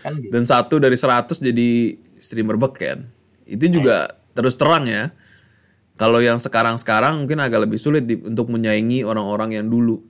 [0.03, 0.31] Kan gitu.
[0.31, 1.71] Dan satu dari 100 jadi
[2.19, 3.07] streamer beken.
[3.47, 5.15] Itu juga terus terang ya.
[5.95, 10.03] Kalau yang sekarang-sekarang mungkin agak lebih sulit di- untuk menyaingi orang-orang yang dulu.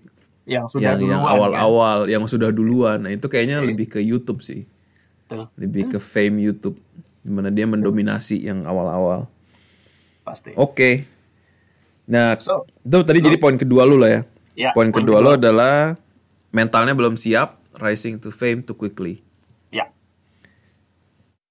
[0.42, 1.32] Yang sudah yang yang duluan, kan.
[1.36, 2.98] awal-awal, yang sudah duluan.
[3.04, 4.64] Nah, itu kayaknya lebih ke YouTube sih.
[5.26, 5.46] Betul.
[5.54, 6.80] Lebih ke fame YouTube.
[7.22, 9.30] Di mana dia mendominasi yang awal-awal.
[10.22, 10.54] Pasti.
[10.54, 11.06] Oke.
[12.10, 14.20] Nah, So, itu tadi jadi poin kedua lu lah ya.
[14.58, 15.94] ya, Poin kedua lo adalah
[16.52, 19.24] mentalnya belum siap, rising to fame too quickly.
[19.72, 19.88] Ya.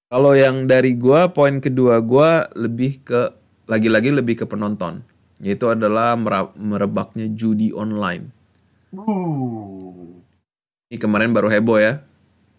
[0.08, 3.34] Kalau yang dari gua, poin kedua gua lebih ke
[3.66, 5.02] lagi-lagi lebih ke penonton,
[5.42, 6.14] yaitu adalah
[6.54, 8.30] merebaknya judi online.
[8.94, 10.22] Uh.
[10.92, 12.04] Ini kemarin baru heboh ya.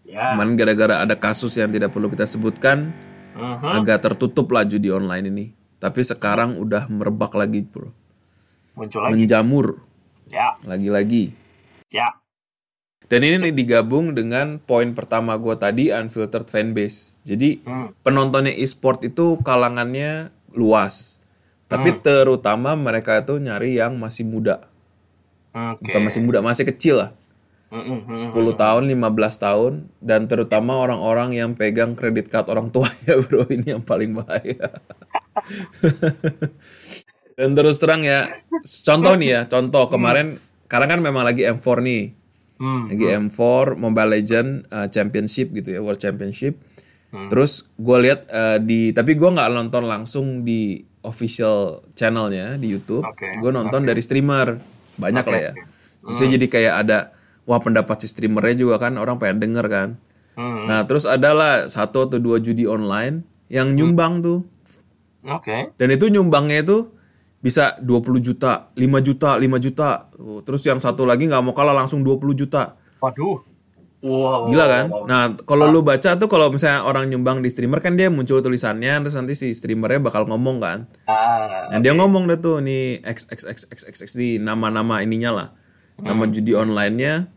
[0.04, 0.34] Ya.
[0.34, 2.92] Kemarin gara-gara ada kasus yang tidak perlu kita sebutkan,
[3.34, 3.82] Mhm.
[3.82, 5.46] agak tertutup lah judi online ini.
[5.78, 7.90] Tapi sekarang udah merebak lagi, bro.
[8.74, 9.12] Muncul lagi.
[9.14, 9.66] Menjamur
[10.30, 11.30] Ya, lagi-lagi.
[11.94, 12.10] ya.
[13.14, 17.14] Dan ini nih digabung dengan poin pertama gue tadi unfiltered fanbase.
[17.22, 17.94] Jadi Hmm.
[18.02, 21.22] penontonnya e-sport itu kalangannya luas.
[21.70, 24.66] Tapi terutama mereka itu nyari yang masih muda.
[25.54, 25.86] Oke.
[25.86, 27.10] Bukan masih muda, masih kecil lah.
[27.70, 28.18] Mm, mm, mm.
[28.34, 29.72] 10 tahun, 15 tahun
[30.02, 33.46] dan terutama orang-orang yang pegang kredit card orang tuanya, Bro.
[33.46, 34.78] Ini yang paling bahaya.
[37.38, 38.30] dan terus terang ya,
[38.86, 42.23] contoh nih ya, contoh kemarin karena kan memang lagi M4 nih.
[42.54, 42.86] Hmm.
[42.86, 46.54] lagi M4 Mobile Legend uh, Championship gitu ya World Championship.
[47.30, 53.06] Terus gue lihat uh, di tapi gue nggak nonton langsung di official channelnya di YouTube.
[53.06, 54.58] Oke, gue nonton dari streamer.
[54.98, 55.52] Banyak lah ya.
[56.04, 56.98] bisa jadi kayak ada
[57.48, 59.90] wah pendapat si streamernya juga kan orang pengen denger kan.
[60.34, 60.66] Hmm.
[60.66, 64.42] nah terus adalah satu atau dua judi online yang nyumbang tuh.
[65.24, 65.72] Oke.
[65.80, 66.92] dan itu nyumbangnya itu
[67.44, 70.08] bisa 20 juta, 5 juta, 5 juta.
[70.16, 72.72] Oh, Terus yang satu lagi nggak mau kalah langsung 20 juta.
[73.04, 73.44] Waduh.
[74.04, 74.52] Wow.
[74.52, 74.86] Gila kan?
[75.08, 79.00] Nah, kalau lu baca tuh kalau misalnya orang nyumbang di streamer kan dia muncul tulisannya
[79.00, 80.78] terus nanti si streamernya bakal ngomong kan.
[81.08, 81.72] Ah.
[81.72, 85.48] Nah, dia ngomong deh tuh nih XXXXX di nama-nama ininya lah.
[86.00, 87.32] Nama judi online-nya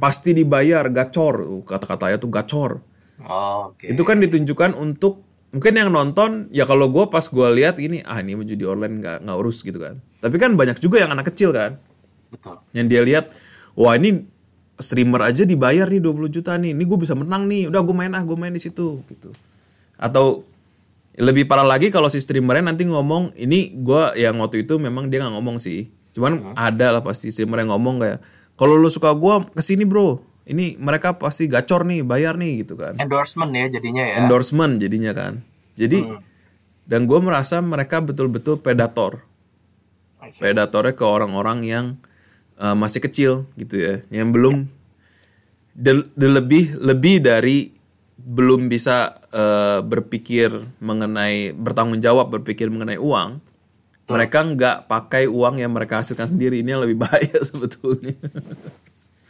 [0.00, 1.64] pasti dibayar gacor.
[1.68, 2.80] Kata-katanya tuh gacor.
[3.24, 3.92] Oh, Oke.
[3.92, 8.18] Itu kan ditunjukkan untuk mungkin yang nonton ya kalau gue pas gue lihat ini ah
[8.18, 10.02] ini mah judi online nggak nggak urus gitu kan.
[10.18, 11.78] Tapi kan banyak juga yang anak kecil kan.
[12.26, 12.58] Betul.
[12.74, 13.30] yang dia lihat
[13.78, 14.26] wah ini
[14.76, 18.12] streamer aja dibayar nih 20 juta nih ini gue bisa menang nih udah gue main
[18.12, 19.30] ah gue main di situ gitu.
[19.96, 20.44] Atau
[21.16, 25.24] lebih parah lagi kalau si streamernya nanti ngomong ini gue yang waktu itu memang dia
[25.24, 25.88] nggak ngomong sih.
[26.12, 28.18] Cuman ada lah pasti streamer yang ngomong kayak
[28.58, 32.78] kalau lu suka gue ke sini bro ini mereka pasti gacor nih bayar nih gitu
[32.78, 34.14] kan Endorsement ya jadinya ya.
[34.22, 35.42] endorsement jadinya kan
[35.76, 36.16] jadi
[36.86, 39.26] dan gue merasa mereka betul-betul predator
[40.38, 41.86] predatornya ke orang-orang yang
[42.58, 44.66] uh, masih kecil gitu ya, yang belum
[45.76, 47.70] de- de- lebih lebih dari
[48.16, 50.50] belum bisa uh, berpikir
[50.82, 53.38] mengenai bertanggung jawab berpikir mengenai uang.
[54.06, 58.14] Mereka nggak pakai uang yang mereka hasilkan sendiri ini yang lebih bahaya sebetulnya.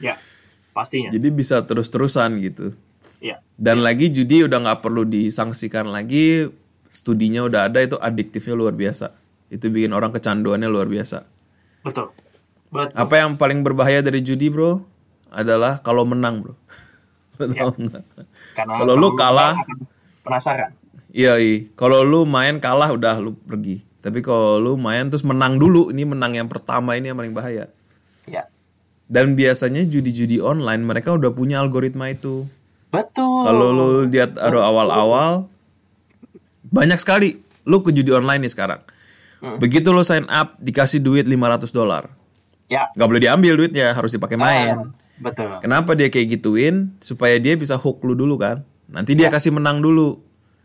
[0.01, 0.17] Ya.
[0.77, 1.09] Pastinya.
[1.09, 2.77] Jadi bisa terus-terusan gitu.
[3.25, 3.41] Ya.
[3.57, 6.53] Dan lagi judi udah nggak perlu disangsikan lagi,
[6.93, 9.17] studinya udah ada itu adiktifnya luar biasa.
[9.49, 11.25] Itu bikin orang kecanduannya luar biasa.
[11.81, 12.13] Betul.
[12.69, 12.93] Betul.
[12.93, 14.85] Apa yang paling berbahaya dari judi, bro?
[15.33, 16.53] Adalah kalau menang, bro.
[18.57, 19.57] Karena Kalau lu kalah,
[20.25, 20.77] penasaran.
[21.13, 21.69] iya, iya.
[21.73, 23.81] Kalau lu main kalah, udah lu pergi.
[24.05, 27.69] Tapi kalau lu main terus menang dulu, ini menang yang pertama ini yang paling bahaya.
[28.29, 28.49] Ya.
[29.07, 32.43] Dan biasanya judi-judi online mereka udah punya algoritma itu.
[32.91, 33.47] Betul.
[33.47, 35.47] Kalau lu lihat aduh awal-awal
[36.71, 38.81] banyak sekali lu ke judi online nih sekarang.
[39.63, 42.11] Begitu lu sign up dikasih duit 500 dolar.
[42.67, 42.91] Ya.
[42.99, 44.91] Gak boleh diambil duitnya, harus dipakai main.
[45.23, 45.63] Betul.
[45.63, 46.91] Kenapa dia kayak gituin?
[46.99, 48.67] Supaya dia bisa hook lu dulu kan.
[48.91, 50.19] Nanti dia kasih menang dulu.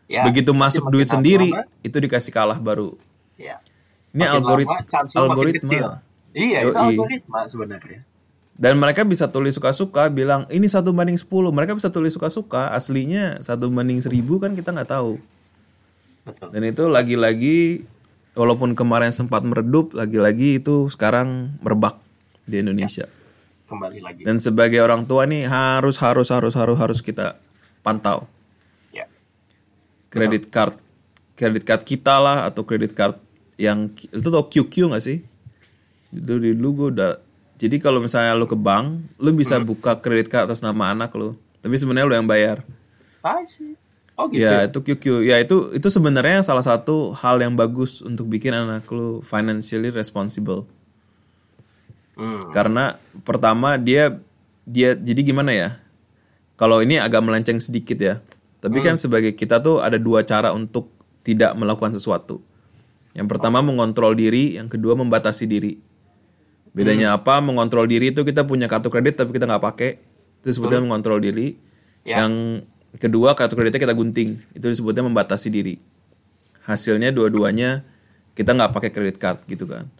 [0.10, 0.28] Ya.
[0.28, 1.50] Begitu masuk duit lama, sendiri,
[1.86, 2.98] itu dikasih kalah baru.
[3.40, 3.64] Ya.
[4.12, 6.04] Ini Makin algorit lama, algoritma.
[6.36, 8.00] Iya, itu algoritma sebenarnya.
[8.62, 11.50] Dan mereka bisa tulis suka-suka, bilang ini satu banding 10.
[11.50, 15.18] Mereka bisa tulis suka-suka, aslinya satu banding 1000 kan kita nggak tahu.
[16.54, 17.82] Dan itu lagi-lagi,
[18.38, 21.98] walaupun kemarin sempat meredup, lagi-lagi itu sekarang merebak
[22.46, 23.10] di Indonesia.
[23.66, 24.22] Kembali lagi.
[24.22, 27.40] Dan sebagai orang tua nih harus harus harus harus harus kita
[27.82, 28.30] pantau
[28.94, 29.10] Ya.
[30.14, 30.78] kredit card,
[31.34, 33.18] kredit card kita lah atau kredit card
[33.58, 35.24] yang itu tau QQ nggak sih?
[36.14, 37.31] Dulu dulu gue udah.
[37.62, 41.38] Jadi kalau misalnya lu ke bank, lu bisa buka kredit card atas nama anak lu.
[41.62, 42.66] Tapi sebenarnya lu yang bayar.
[43.22, 43.78] I see.
[44.18, 44.42] Oh gitu.
[44.42, 45.06] Ya itu QQ.
[45.30, 50.66] Ya itu itu sebenarnya salah satu hal yang bagus untuk bikin anak lu financially responsible.
[52.18, 52.50] Hmm.
[52.50, 54.18] Karena pertama dia
[54.66, 55.70] dia jadi gimana ya?
[56.58, 58.18] Kalau ini agak melenceng sedikit ya.
[58.62, 60.90] Tapi kan sebagai kita tuh ada dua cara untuk
[61.26, 62.42] tidak melakukan sesuatu.
[63.18, 65.91] Yang pertama mengontrol diri, yang kedua membatasi diri.
[66.72, 67.44] Bedanya apa?
[67.44, 69.92] Mengontrol diri itu kita punya kartu kredit tapi kita nggak pakai.
[70.42, 71.56] Itu sebutnya mengontrol diri.
[72.08, 72.24] Ya.
[72.24, 72.66] Yang
[72.98, 74.40] kedua kartu kreditnya kita gunting.
[74.56, 75.76] Itu disebutnya membatasi diri.
[76.66, 77.84] Hasilnya dua-duanya
[78.34, 79.92] kita nggak pakai kredit card gitu kan.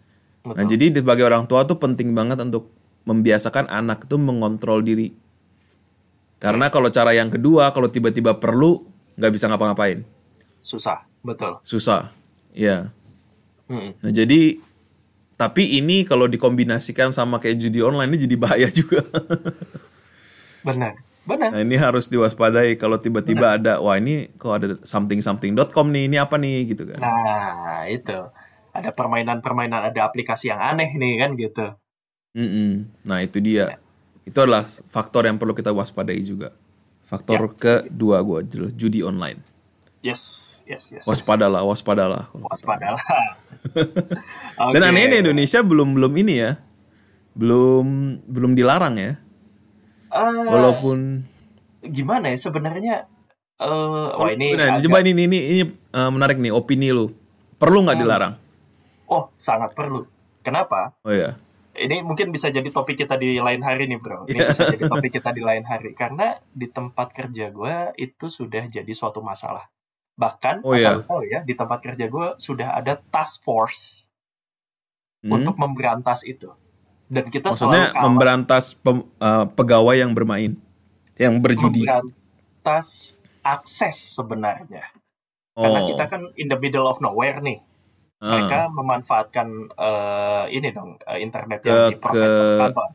[0.42, 2.72] Nah jadi sebagai orang tua tuh penting banget untuk
[3.06, 5.14] membiasakan anak itu mengontrol diri.
[6.42, 8.82] Karena kalau cara yang kedua, kalau tiba-tiba perlu
[9.14, 10.02] nggak bisa ngapa-ngapain,
[10.58, 11.06] Susah.
[11.22, 11.62] Betul.
[11.62, 12.10] susah.
[12.50, 12.90] Ya.
[13.70, 13.94] Hmm.
[14.02, 14.58] Nah jadi
[15.42, 19.02] tapi ini kalau dikombinasikan sama kayak judi online ini jadi bahaya juga.
[20.62, 20.94] Benar.
[21.22, 21.54] Benar.
[21.54, 26.16] nah ini harus diwaspadai kalau tiba-tiba ada wah ini kok ada something something.com nih ini
[26.18, 26.98] apa nih gitu kan.
[26.98, 28.14] Nah, itu.
[28.74, 31.66] Ada permainan-permainan, ada aplikasi yang aneh nih kan gitu.
[32.38, 32.88] Mm-mm.
[33.04, 33.76] Nah itu dia
[34.22, 36.54] Itu adalah faktor yang perlu kita waspadai juga.
[37.02, 39.42] Faktor kedua gue jelas judi online.
[40.02, 40.22] Yes,
[40.66, 41.06] yes, yes.
[41.06, 42.26] Waspadalah, waspadalah.
[42.34, 42.98] Waspadalah.
[44.74, 44.90] Dan Oke.
[44.90, 46.58] anehnya Indonesia belum belum ini ya,
[47.38, 49.14] belum belum dilarang ya.
[50.12, 51.22] Eh, Walaupun
[51.82, 53.06] gimana ya sebenarnya
[53.62, 57.14] eh wah ini nah, agak- coba ini ini ini, ini, eh, menarik nih opini lu.
[57.62, 58.34] Perlu nggak dilarang?
[59.06, 60.02] oh sangat perlu.
[60.42, 60.98] Kenapa?
[61.06, 61.38] Oh ya.
[61.72, 64.26] Ini mungkin bisa jadi topik kita di lain hari nih bro.
[64.26, 68.66] Ini bisa jadi topik kita di lain hari karena di tempat kerja gue itu sudah
[68.66, 69.70] jadi suatu masalah.
[70.12, 70.90] Bahkan Oh, asal iya.
[70.98, 74.04] lu tahu ya di tempat kerja gue sudah ada task force
[75.22, 75.38] Hmm?
[75.38, 76.50] untuk memberantas itu.
[77.06, 80.58] Dan kita Maksudnya selalu kalah memberantas pem- eh, pegawai yang bermain,
[81.14, 81.86] yang berjudi.
[81.86, 84.82] memberantas akses sebenarnya.
[85.52, 87.60] Karena Oh, kita kan in the middle of nowhere nih.
[88.18, 88.34] ah.
[88.34, 92.88] Mereka memanfaatkan eh, ini dong eh, internet Ke- yang di ke- kantor.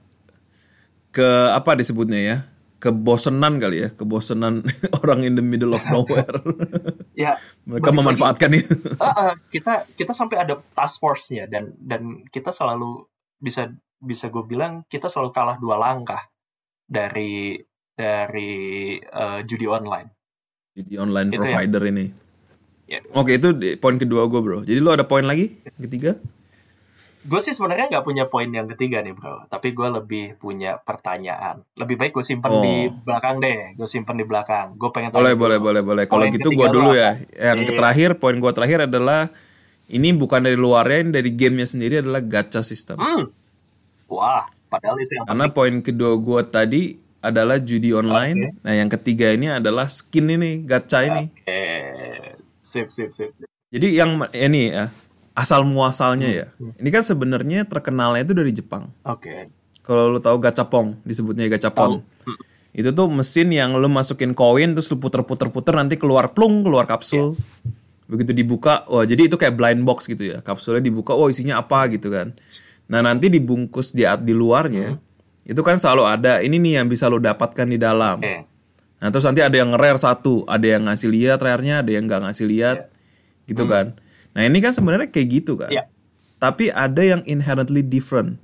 [1.10, 2.38] ke apa disebutnya ya?
[2.78, 4.62] Kebosenan kali ya, kebosenan
[5.00, 6.28] orang in the middle of nowhere.
[7.18, 7.34] Ya,
[7.66, 8.78] Mereka memanfaatkan itu.
[8.78, 13.10] eh, eh, kita kita sampai ada task force-nya dan dan kita selalu
[13.42, 16.22] bisa bisa gue bilang kita selalu kalah dua langkah
[16.86, 17.58] dari
[17.98, 18.54] dari
[19.02, 20.14] eh, judi online.
[20.78, 22.06] Jadi online Itu provider ini.
[22.86, 23.02] Ya.
[23.18, 23.50] Oke itu
[23.82, 24.62] poin kedua gue bro.
[24.62, 26.22] Jadi lo ada poin lagi ketiga?
[27.28, 31.60] Gue sih sebenarnya nggak punya poin yang ketiga nih bro, tapi gue lebih punya pertanyaan.
[31.76, 32.63] Lebih baik gue simpen Oh.
[32.63, 34.80] di belakang deh, gue simpen di belakang.
[34.80, 35.68] Gue pengen Boleh boleh dulu.
[35.68, 36.04] boleh boleh.
[36.08, 37.20] Kalau gitu gue dulu ya.
[37.36, 37.76] Yang Iya.
[37.76, 39.28] terakhir poin gue terakhir adalah
[39.88, 42.96] ini bukan dari luarnya, ini dari gamenya sendiri adalah gacha system.
[42.96, 43.28] Hmm.
[44.08, 46.82] Wah, padahal itu yang Karena poin kedua gue tadi
[47.20, 48.56] adalah judi online.
[48.63, 51.28] Nah yang ketiga ini adalah skin ini, gacha ini.
[51.28, 51.60] Oke,
[52.72, 53.32] sip, sip, sip.
[53.68, 54.88] Jadi yang ini ya
[55.38, 56.47] asal muasalnya ya.
[56.58, 56.73] Hmm.
[56.82, 58.89] Ini kan sebenarnya terkenalnya itu dari Jepang.
[59.06, 59.54] Oke,
[59.86, 62.02] Kalau lu tahu gachapon, disebutnya gachapon.
[62.02, 62.38] Hmm.
[62.73, 67.38] Itu tuh mesin yang lu masukin koin terus lu puter-puter-puter nanti keluar plung, keluar kapsul.
[68.10, 70.38] Begitu dibuka, wah jadi itu kayak blind box gitu ya.
[70.41, 72.34] Kapsulnya dibuka, oh isinya apa gitu kan.
[72.89, 74.97] Nah, nanti dibungkus di di luarnya.
[75.47, 78.19] Itu kan selalu ada ini nih yang bisa lu dapatkan di dalam.
[78.19, 78.36] oke,
[78.97, 82.21] Nah, terus nanti ada yang rare satu, ada yang ngasih lihat rare-nya, ada yang nggak
[82.26, 82.78] ngasih lihat.
[83.45, 83.93] Gitu kan.
[84.38, 85.67] Nah, ini kan sebenarnya kayak gitu kan.
[85.67, 85.89] Iya.
[86.38, 88.38] Tapi ada yang inherently different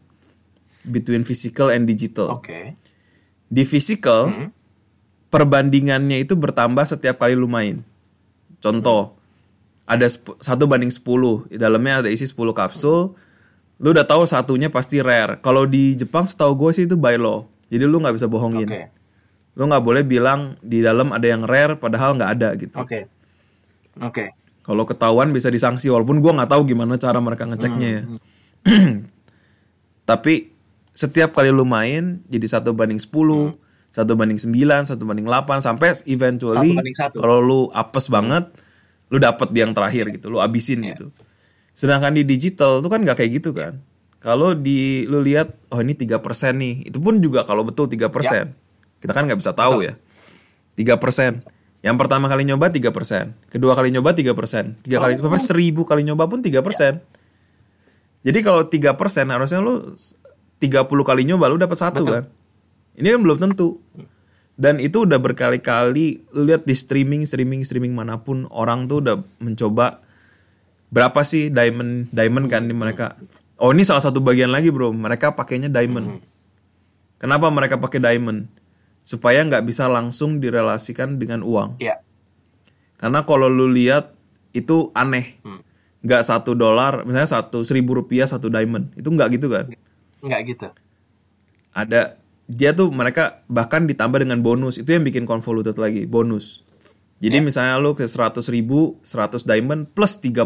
[0.84, 2.34] between physical and digital.
[2.34, 2.74] oke,
[3.46, 4.50] Di physical, Hmm.
[5.30, 7.86] perbandingannya itu bertambah setiap kali lu main.
[8.58, 9.14] Contoh,
[9.84, 13.14] ada sep- satu banding 10, di dalamnya ada isi 10 kapsul,
[13.78, 15.38] lu udah tahu satunya pasti rare.
[15.38, 17.46] Kalau di Jepang setahu gue sih itu by law.
[17.68, 18.66] Jadi lu nggak bisa bohongin.
[18.66, 18.84] oke,
[19.54, 22.74] Lu nggak boleh bilang di dalam ada yang rare padahal nggak ada gitu.
[22.76, 23.06] oke,
[24.00, 24.26] oke.
[24.64, 28.04] Kalau ketahuan bisa disanksi walaupun gua nggak tahu gimana cara mereka ngeceknya ya.
[30.10, 30.56] Tapi
[30.96, 33.12] setiap kali lu main jadi satu banding 10,
[33.92, 36.80] satu banding 9, satu banding 8 sampai eventually
[37.20, 38.48] kalau lu apes banget
[39.12, 41.12] lu dapet di yang terakhir gitu, lu abisin gitu.
[41.76, 43.78] Sedangkan di digital tuh kan nggak kayak gitu kan.
[44.24, 46.24] Kalau di lu lihat oh ini 3%
[46.56, 48.08] nih, itu pun juga kalau betul 3%.
[49.04, 50.00] Kita kan nggak bisa tahu ya.
[50.80, 51.44] 3%.
[51.84, 56.32] Yang pertama kali nyoba 3%, kedua kali nyoba 3%, tiga kali sampai seribu kali nyoba
[56.32, 56.56] pun 3%.
[58.24, 58.96] Jadi kalau 3%
[59.28, 59.92] harusnya lu
[60.64, 62.24] 30 kali nyoba lu dapat satu kan.
[62.96, 63.84] Ini kan belum tentu.
[64.56, 69.20] Dan itu udah berkali-kali lu lihat di streaming, streaming, streaming mana pun orang tuh udah
[69.44, 70.00] mencoba
[70.94, 73.20] berapa sih diamond diamond kan di mereka.
[73.60, 74.96] Oh, ini salah satu bagian lagi, Bro.
[74.96, 76.24] Mereka pakainya diamond.
[77.20, 78.48] Kenapa mereka pakai diamond?
[79.04, 81.78] Supaya nggak bisa langsung direlasikan dengan uang.
[81.84, 82.00] Iya,
[82.98, 84.16] Karena kalau lu lihat
[84.56, 85.38] itu aneh.
[86.04, 88.92] Nggak satu dolar, misalnya satu seribu rupiah satu diamond.
[88.96, 89.68] Itu nggak gitu kan?
[90.24, 90.68] nggak gitu.
[91.76, 92.16] Ada
[92.48, 94.80] dia tuh mereka bahkan ditambah dengan bonus.
[94.80, 96.64] Itu yang bikin convoluted lagi, bonus.
[97.24, 100.44] Jadi misalnya lu ke 100 ribu, 100 diamond plus 30.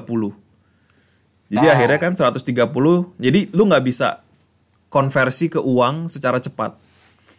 [1.47, 2.43] Jadi akhirnya kan 130,
[3.17, 4.21] jadi lu nggak bisa
[4.91, 6.75] konversi ke uang secara cepat.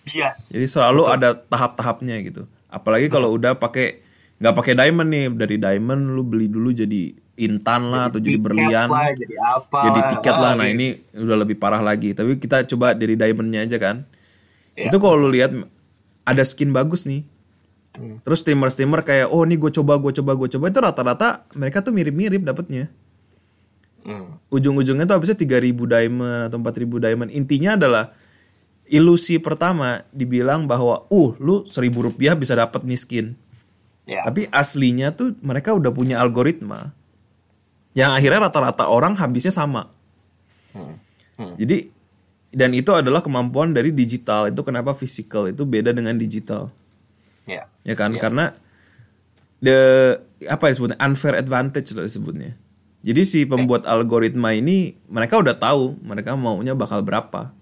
[0.09, 0.39] Bias.
[0.57, 2.43] Jadi selalu ada tahap-tahapnya gitu.
[2.73, 4.01] Apalagi kalau udah pakai
[4.39, 8.91] nggak pakai diamond nih, dari diamond lu beli dulu jadi intan lah atau jadi berlian,
[8.91, 9.79] lah, jadi apa?
[9.87, 10.53] jadi tiket lah.
[10.59, 10.75] Nah gitu.
[10.75, 10.87] ini
[11.23, 12.13] udah lebih parah lagi.
[12.17, 14.03] Tapi kita coba dari diamondnya aja kan.
[14.75, 14.91] Iya.
[14.91, 15.55] Itu kalau lu lihat
[16.27, 17.23] ada skin bagus nih.
[17.99, 18.21] Hmm.
[18.23, 21.91] Terus streamer-streamer kayak oh nih gue coba gue coba gue coba itu rata-rata mereka tuh
[21.91, 22.91] mirip-mirip dapetnya.
[24.07, 24.39] Hmm.
[24.49, 27.31] Ujung-ujungnya tuh habisnya 3000 diamond atau 4000 diamond.
[27.35, 28.05] Intinya adalah
[28.89, 33.27] ilusi pertama dibilang bahwa uh lu 1000 rupiah bisa dapat nih skin.
[34.09, 34.25] Ya.
[34.25, 36.97] Tapi aslinya tuh mereka udah punya algoritma
[37.93, 39.93] yang akhirnya rata-rata orang habisnya sama.
[40.73, 40.97] Hmm.
[41.37, 41.55] Hmm.
[41.61, 41.93] Jadi
[42.49, 44.49] dan itu adalah kemampuan dari digital.
[44.49, 46.73] Itu kenapa physical itu beda dengan digital.
[47.45, 47.69] Ya.
[47.85, 48.17] Ya kan?
[48.17, 48.21] Iya.
[48.21, 48.45] Karena
[49.61, 49.79] the
[50.49, 52.57] apa ya disebutnya unfair advantage lah disebutnya.
[53.03, 57.55] Jadi si pembuat algoritma ini mereka udah tahu mereka maunya bakal berapa.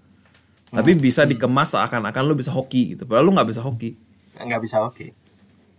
[0.72, 3.06] Tapi bisa dikemas seakan-akan lu bisa hoki gitu.
[3.06, 3.94] Padahal lu nggak bisa hoki.
[4.36, 5.14] Nggak bisa oke.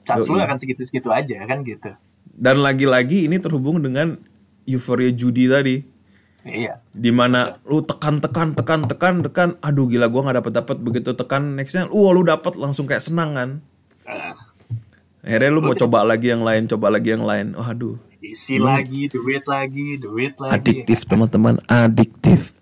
[0.07, 1.91] Chance lu akan segitu-segitu aja kan gitu.
[2.31, 4.15] Dan lagi-lagi ini terhubung dengan
[4.63, 5.83] euforia judi tadi.
[6.47, 6.79] Iya.
[6.95, 11.11] Di mana lu tekan tekan tekan tekan tekan aduh gila gua nggak dapat dapat begitu
[11.11, 13.49] tekan nextnya uh lu dapat langsung kayak senang kan
[14.07, 19.11] Eh, akhirnya lu mau coba lagi yang lain coba lagi yang lain waduh isi lagi,
[19.11, 20.55] duit lagi, duit lagi.
[20.55, 22.55] adiktif teman-teman adiktif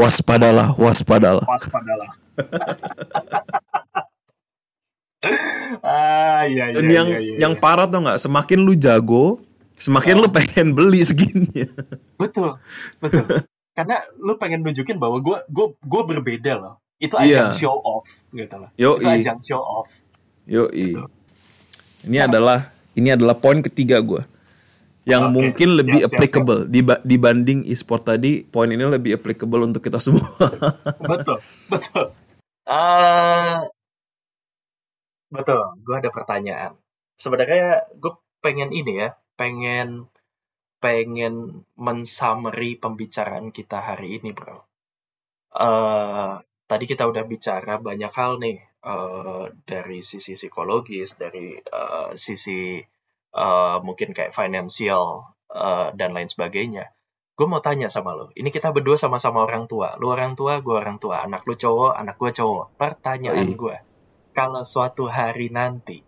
[0.00, 2.10] waspadalah waspadalah Waspadalah.
[5.82, 7.60] ah, iya, iya, dan yang iya, iya, yang iya.
[7.60, 9.42] parah tuh nggak semakin lu jago
[9.74, 11.66] semakin lu pengen beli segini
[12.18, 12.58] Betul,
[12.98, 13.46] betul.
[13.78, 16.82] Karena lu pengen nunjukin bahwa gue gue gue berbeda loh.
[16.98, 17.54] Itu Iya.
[17.54, 18.70] ajang show off gitu loh.
[18.74, 18.98] Yoi.
[18.98, 19.86] Itu ajang show off.
[20.50, 20.98] Yoi.
[22.10, 24.26] Ini adalah ini adalah poin ketiga gua
[25.08, 28.44] yang Oke, mungkin lebih siap, siap, applicable Diba- dibanding e-sport tadi.
[28.44, 30.28] Poin ini lebih applicable untuk kita semua.
[31.10, 31.40] betul,
[31.72, 32.04] betul.
[32.68, 33.64] Ah,
[35.32, 35.80] betul.
[35.80, 36.76] Gue ada pertanyaan.
[37.16, 38.12] Sebenarnya gue
[38.44, 40.12] pengen ini ya, pengen
[40.78, 44.60] pengen mensummary pembicaraan kita hari ini, bro.
[45.56, 46.32] Eh,
[46.68, 52.76] tadi kita udah bicara banyak hal nih eh, dari sisi psikologis, dari eh, sisi
[53.34, 56.92] eh, mungkin kayak financial eh, dan lain sebagainya.
[57.38, 59.94] Gue mau tanya sama lo, ini kita berdua sama-sama orang tua.
[60.02, 61.22] Lu orang tua, gue orang tua.
[61.22, 62.74] Anak lu cowok, anak gue cowok.
[62.74, 63.76] Pertanyaan gue,
[64.34, 66.02] kalau suatu hari nanti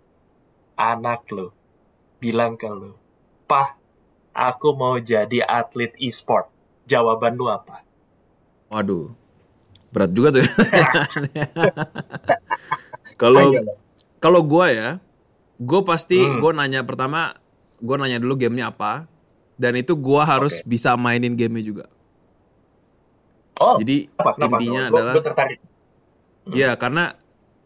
[0.75, 1.55] anak lu
[2.19, 2.99] bilang ke lu,
[3.47, 3.79] Pah,
[4.35, 6.51] aku mau jadi atlet e-sport.
[6.87, 7.87] Jawaban lu apa?
[8.71, 9.11] Waduh.
[9.91, 10.47] Berat juga tuh.
[13.21, 13.77] Kalau lo.
[14.17, 14.97] kalau gua ya,
[15.61, 16.41] gue pasti Hmm.
[16.41, 17.37] gua nanya pertama,
[17.85, 19.05] gua nanya dulu gamenya apa,
[19.61, 21.87] dan itu gua harus bisa mainin gamenya juga.
[23.61, 24.09] Oh, Jadi?
[24.17, 24.57] Kenapa?
[24.57, 25.59] intinya Gue adalah tertarik.
[26.57, 27.13] Ya karena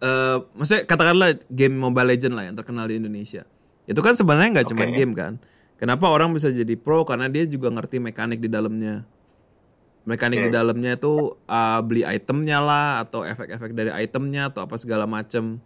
[0.02, 3.46] eh maksudnya katakanlah game Mobile Legend lah yang terkenal di Indonesia.
[3.86, 4.98] Itu kan sebenarnya nggak cuma Oke.
[4.98, 5.38] game kan.
[5.78, 7.06] Kenapa orang bisa jadi pro?
[7.06, 9.06] Karena dia juga ngerti mekanik di dalamnya.
[10.02, 10.56] Mekanik di Oke.
[10.58, 15.62] dalamnya itu uh, beli itemnya lah atau efek-efek dari itemnya atau apa segala macem.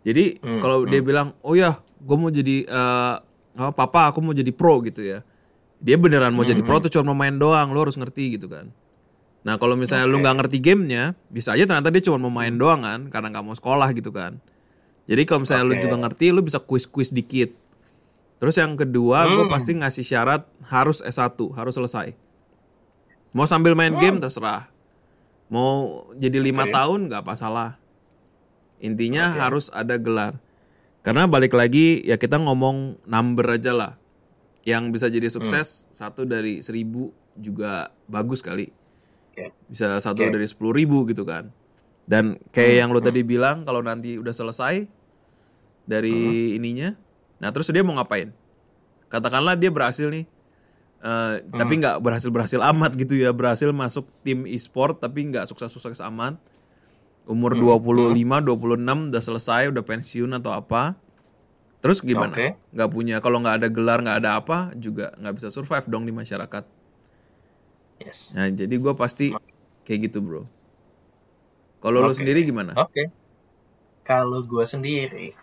[0.00, 3.14] Jadi Hmm, kalau dia bilang, oh ya, gue mau jadi eh
[3.50, 5.20] apa papa, aku mau jadi pro gitu ya.
[5.80, 8.72] Dia beneran mau Hmm, jadi pro tuh cuma main doang, lo harus ngerti gitu kan.
[9.40, 10.24] Nah kalau misalnya lu Oke.
[10.24, 13.56] nggak ngerti gamenya, bisa aja ternyata dia cuma mau main doang kan, karena nggak mau
[13.56, 14.36] sekolah gitu kan.
[15.08, 15.82] Jadi kalau misalnya lu Oke.
[15.84, 17.52] juga ngerti, lu bisa kuis-kuis dikit.
[18.40, 19.52] Terus yang kedua, gue Hmm.
[19.52, 22.16] pasti ngasih syarat harus S1, harus selesai.
[23.32, 24.68] Mau sambil main game terserah.
[25.48, 26.72] Mau jadi lima Oke.
[26.72, 27.70] tahun nggak apa salah.
[28.80, 29.38] Intinya Oke.
[29.38, 30.40] harus ada gelar.
[31.00, 33.92] Karena balik lagi ya kita ngomong number aja lah.
[34.64, 38.68] Yang bisa jadi sukses satu dari seribu juga bagus kali.
[39.68, 40.32] Bisa satu Oke.
[40.32, 41.48] dari sepuluh ribu gitu kan.
[42.04, 44.88] Dan kayak yang lo tadi bilang kalau nanti udah selesai
[45.86, 46.92] dari ininya
[47.40, 48.32] nah terus dia mau ngapain?
[49.08, 50.28] Katakanlah dia berhasil nih
[51.00, 53.32] eh, tapi nggak berhasil berhasil amat gitu ya.
[53.32, 56.36] Berhasil masuk tim e-sport tapi nggak sukses sukses amat
[57.30, 60.98] umur 25 26 udah selesai udah pensiun atau apa
[61.78, 62.58] terus gimana Oke.
[62.74, 66.12] nggak punya kalau nggak ada gelar nggak ada apa juga nggak bisa survive dong di
[66.12, 66.66] masyarakat
[68.00, 68.32] Yes.
[68.32, 69.36] Nah, jadi gue pasti
[69.84, 70.48] kayak gitu, bro.
[71.84, 72.24] Kalau lo Oke.
[72.24, 72.72] sendiri gimana?
[72.80, 73.12] Oke.
[74.04, 75.36] Kalau gue sendiri,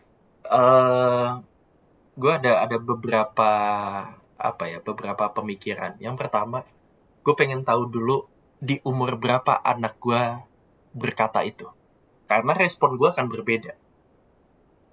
[0.43, 1.29] eh
[2.17, 3.51] gue ada ada beberapa
[4.37, 6.01] apa ya beberapa pemikiran.
[6.01, 6.65] Yang pertama,
[7.21, 8.25] gue pengen tahu dulu
[8.57, 10.21] di umur berapa anak gue
[10.97, 11.69] berkata itu.
[12.27, 13.73] Karena respon gue akan berbeda.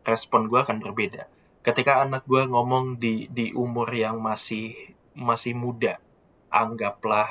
[0.06, 1.26] Respon gue akan berbeda.
[1.66, 5.98] Ketika anak gue ngomong di di umur yang masih masih muda,
[6.52, 7.26] anggaplah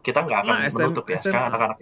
[0.00, 1.50] kita nggak akan Nah, SM menutup ya sekarang SMA.
[1.50, 1.78] anak-anak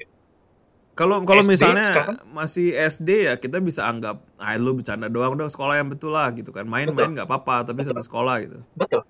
[0.99, 2.17] Kalau kalau SD misalnya sekarang?
[2.35, 6.35] masih SD ya kita bisa anggap, ah lu bercanda doang udah sekolah yang betul lah
[6.35, 6.67] gitu kan.
[6.67, 8.59] Main-main nggak apa-apa, tapi sampai sekolah gitu.
[8.75, 9.07] Betul,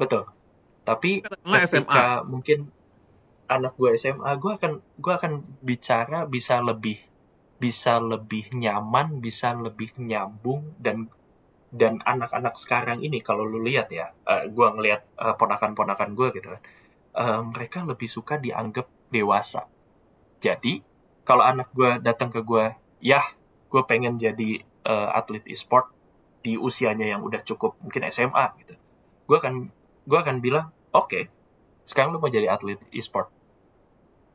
[0.00, 0.24] betul.
[0.88, 2.72] Tapi Katakanlah ketika mungkin
[3.52, 7.09] anak gue SMA, gue akan gue akan bicara bisa lebih
[7.60, 11.12] bisa lebih nyaman, bisa lebih nyambung dan
[11.70, 16.48] dan anak-anak sekarang ini kalau lu lihat ya, eh, gue ngelihat eh, ponakan-ponakan gue gitu
[16.56, 16.62] kan,
[17.20, 19.68] eh, mereka lebih suka dianggap dewasa.
[20.40, 20.82] Jadi
[21.22, 23.22] kalau anak gue datang ke gue, ya
[23.70, 25.92] gue pengen jadi eh, atlet e-sport
[26.40, 28.74] di usianya yang udah cukup mungkin SMA gitu,
[29.28, 29.68] gue akan
[30.08, 31.28] gue akan bilang, oke,
[31.84, 33.28] sekarang lu mau jadi atlet e-sport,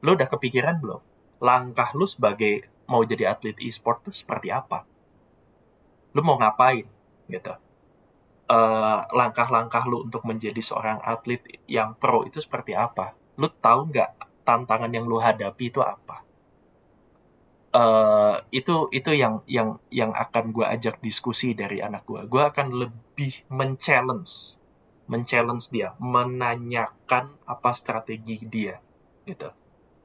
[0.06, 1.02] lu udah kepikiran belum
[1.44, 4.86] langkah lu sebagai mau jadi atlet e-sport tuh seperti apa?
[6.14, 6.86] Lu mau ngapain?
[7.28, 7.54] Gitu.
[8.46, 13.18] Uh, langkah-langkah lu untuk menjadi seorang atlet yang pro itu seperti apa?
[13.42, 14.10] Lu tahu nggak
[14.46, 16.22] tantangan yang lu hadapi itu apa?
[17.76, 22.72] Uh, itu itu yang yang yang akan gue ajak diskusi dari anak gue gue akan
[22.72, 24.56] lebih men-challenge
[25.12, 28.80] men-challenge dia menanyakan apa strategi dia
[29.28, 29.50] gitu.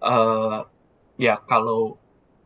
[0.03, 0.67] Uh,
[1.21, 2.01] ya kalau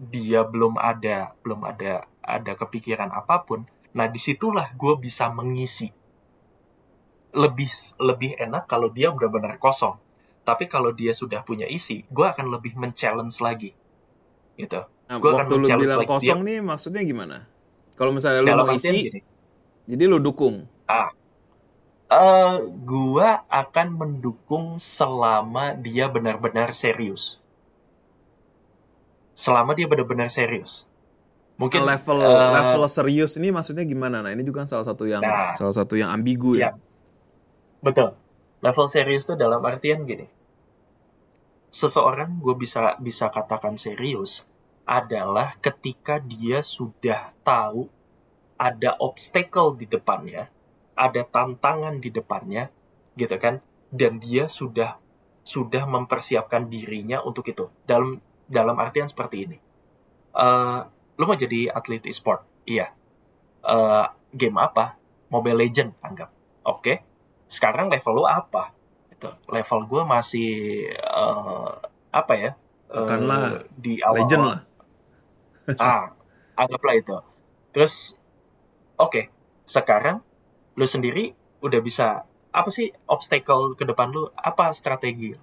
[0.08, 5.92] dia belum ada belum ada ada kepikiran apa pun nah di situlah gue bisa mengisi.
[7.34, 9.98] Lebih lebih enak kalau dia benar-benar kosong.
[10.44, 13.70] Tapi kalau dia sudah punya isi gue akan lebih men-challenge lagi.
[14.58, 14.80] Gitu.
[15.10, 16.48] Nah, waktu akan lu bilang like kosong dia.
[16.48, 17.36] nih maksudnya gimana?
[17.94, 19.20] Kalau misalnya lu dalam mau isi, gini.
[19.86, 20.66] jadi lu dukung.
[20.90, 21.10] ah.
[22.04, 27.43] Eh gua akan mendukung selama dia benar-benar serius
[29.34, 30.86] selama dia benar-benar serius
[31.54, 34.26] mungkin level eh, level serius ini maksudnya gimana?
[34.26, 35.54] Nah, ini juga kan salah satu yang Nah.
[35.54, 36.58] salah satu yang ambigu ya.
[36.58, 36.70] Iya.
[37.78, 38.18] Betul.
[38.58, 40.26] Level serius itu dalam artian gini.
[41.70, 44.46] Seseorang gue bisa bisa katakan serius
[44.82, 47.86] adalah ketika dia sudah tahu
[48.58, 50.50] ada obstacle di depannya,
[50.94, 52.70] ada tantangan di depannya,
[53.18, 53.58] gitu kan?
[53.90, 54.98] Dan dia sudah
[55.44, 57.68] sudah mempersiapkan dirinya untuk itu.
[57.84, 58.22] Dalam
[58.54, 59.58] dalam artian seperti ini.
[60.38, 60.80] Eh,
[61.18, 62.46] lu mau jadi atlet e-sport?
[62.64, 62.94] Iya.
[63.66, 64.94] Eh, game apa?
[65.34, 66.30] Mobile Legend anggap.
[66.62, 67.02] Oke.
[67.50, 68.70] Sekarang level lu apa?
[69.10, 69.26] Gitu.
[69.50, 70.50] Level gue masih
[70.94, 71.70] eh,
[72.14, 72.50] apa ya?
[72.86, 74.60] Katakanlah di awal Legend lah.
[75.80, 76.12] ah
[76.54, 77.16] anggaplah itu
[77.72, 78.14] terus
[79.00, 79.32] oke
[79.64, 80.20] sekarang
[80.76, 81.32] lu sendiri
[81.64, 85.34] udah bisa apa sih obstacle ke depan lu apa strategi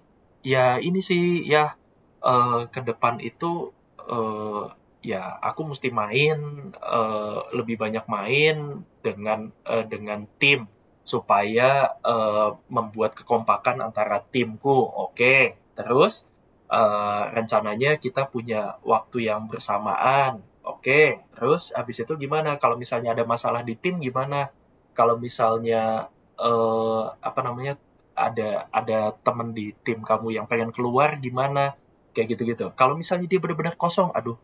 [0.45, 1.75] ya ini sih ya
[2.23, 3.71] eh, ke depan itu
[4.15, 4.65] eh,
[5.01, 6.37] ya aku mesti main
[6.77, 10.69] eh, lebih banyak main dengan eh, dengan tim
[11.01, 11.69] supaya
[12.05, 16.13] eh, membuat kekompakan antara timku oke terus
[16.71, 20.41] eh, rencananya kita punya waktu yang bersamaan.
[20.61, 22.53] Oke, terus abis itu gimana?
[22.61, 24.53] Kalau misalnya ada masalah di tim gimana?
[24.93, 26.07] Kalau misalnya
[26.37, 27.73] eh, apa namanya
[28.13, 31.73] ada ada temen di tim kamu yang pengen keluar gimana?
[32.11, 32.65] Kayak gitu-gitu.
[32.75, 34.35] Kalau misalnya dia benar-benar kosong, aduh,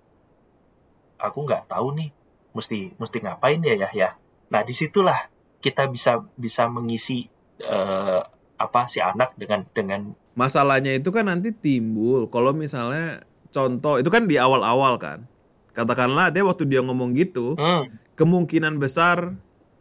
[1.19, 2.09] aku nggak tahu nih,
[2.55, 4.09] mesti mesti ngapain ya ya ya.
[4.53, 5.27] Nah di situlah
[5.59, 7.27] kita bisa bisa mengisi
[7.59, 8.21] eh,
[8.57, 10.01] apa si anak dengan dengan
[10.37, 15.25] Masalahnya itu kan nanti timbul kalau misalnya contoh itu kan di awal-awal kan.
[15.73, 19.37] Katakanlah dia waktu dia ngomong gitu, hmm, kemungkinan besar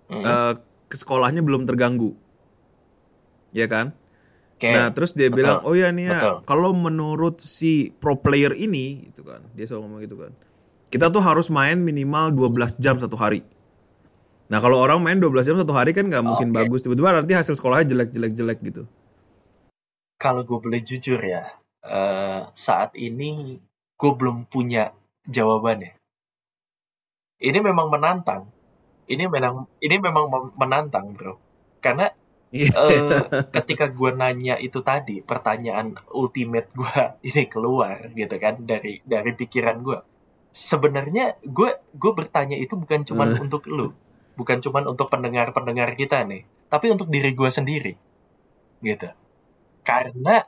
[0.09, 0.25] hmm,
[0.89, 2.17] ke sekolahnya belum terganggu.
[3.53, 3.97] Ya kan?
[4.57, 4.71] Oke.
[4.73, 9.13] Nah, terus dia betul, bilang, "Oh ya nih ya, kalau menurut si pro player ini
[9.13, 10.33] gitu kan." Dia selalu ngomong gitu kan.
[10.89, 13.45] Kita tuh harus main minimal 12 jam satu hari.
[14.47, 16.57] Nah, kalau orang main 12 jam satu hari kan nggak mungkin Oke.
[16.63, 16.81] bagus.
[16.87, 18.83] Tiba-tiba nanti hasil sekolahnya jelek-jelek-jelek gitu.
[20.17, 21.51] Kalau gue boleh jujur ya,
[21.83, 23.59] eh, saat ini
[23.99, 24.95] gue belum punya
[25.27, 25.99] jawabannya.
[27.43, 28.49] Ini memang menantang.
[29.07, 31.37] Ini memang ini memang mem- menantang, bro.
[31.83, 32.09] Karena
[32.55, 32.71] Iya.
[32.79, 33.23] eh,
[33.57, 36.95] ketika gue nanya itu tadi, pertanyaan ultimate gue
[37.29, 39.99] ini keluar gitu kan dari dari pikiran gue.
[40.55, 43.41] Sebenarnya gue gue bertanya itu bukan cuman Eh.
[43.45, 43.93] untuk lu,
[44.39, 46.43] bukan cuman untuk pendengar-pendengar kita nih,
[46.73, 47.93] tapi untuk diri gue sendiri,
[48.81, 49.11] gitu.
[49.85, 50.47] Karena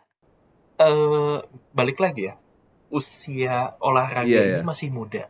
[0.78, 1.38] eh
[1.74, 2.34] balik lagi ya,
[2.90, 4.66] usia olahraga Iya, ini iya.
[4.66, 5.24] masih muda,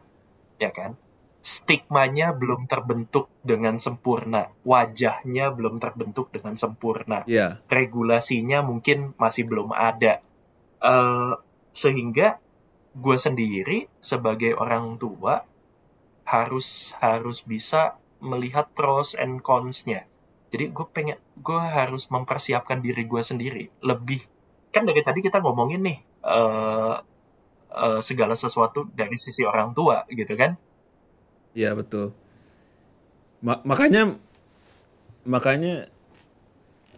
[0.60, 0.94] ya kan?
[1.38, 7.62] Stigmanya belum terbentuk dengan sempurna, wajahnya belum terbentuk dengan sempurna Iya.
[7.70, 10.20] regulasinya mungkin masih belum ada.
[10.82, 11.32] Eh,
[11.72, 12.42] sehingga
[12.98, 15.46] gue sendiri sebagai orang tua
[16.26, 20.04] harus harus bisa melihat pros and cons-nya.
[20.50, 24.20] Jadi gue pengen gue harus mempersiapkan diri gue sendiri lebih
[24.74, 26.96] kan dari tadi kita ngomongin nih eh
[27.72, 30.58] eh, segala sesuatu dari sisi orang tua gitu kan.
[31.58, 32.14] Iya, betul.
[33.38, 34.14] Ma- makanya
[35.24, 35.86] makanya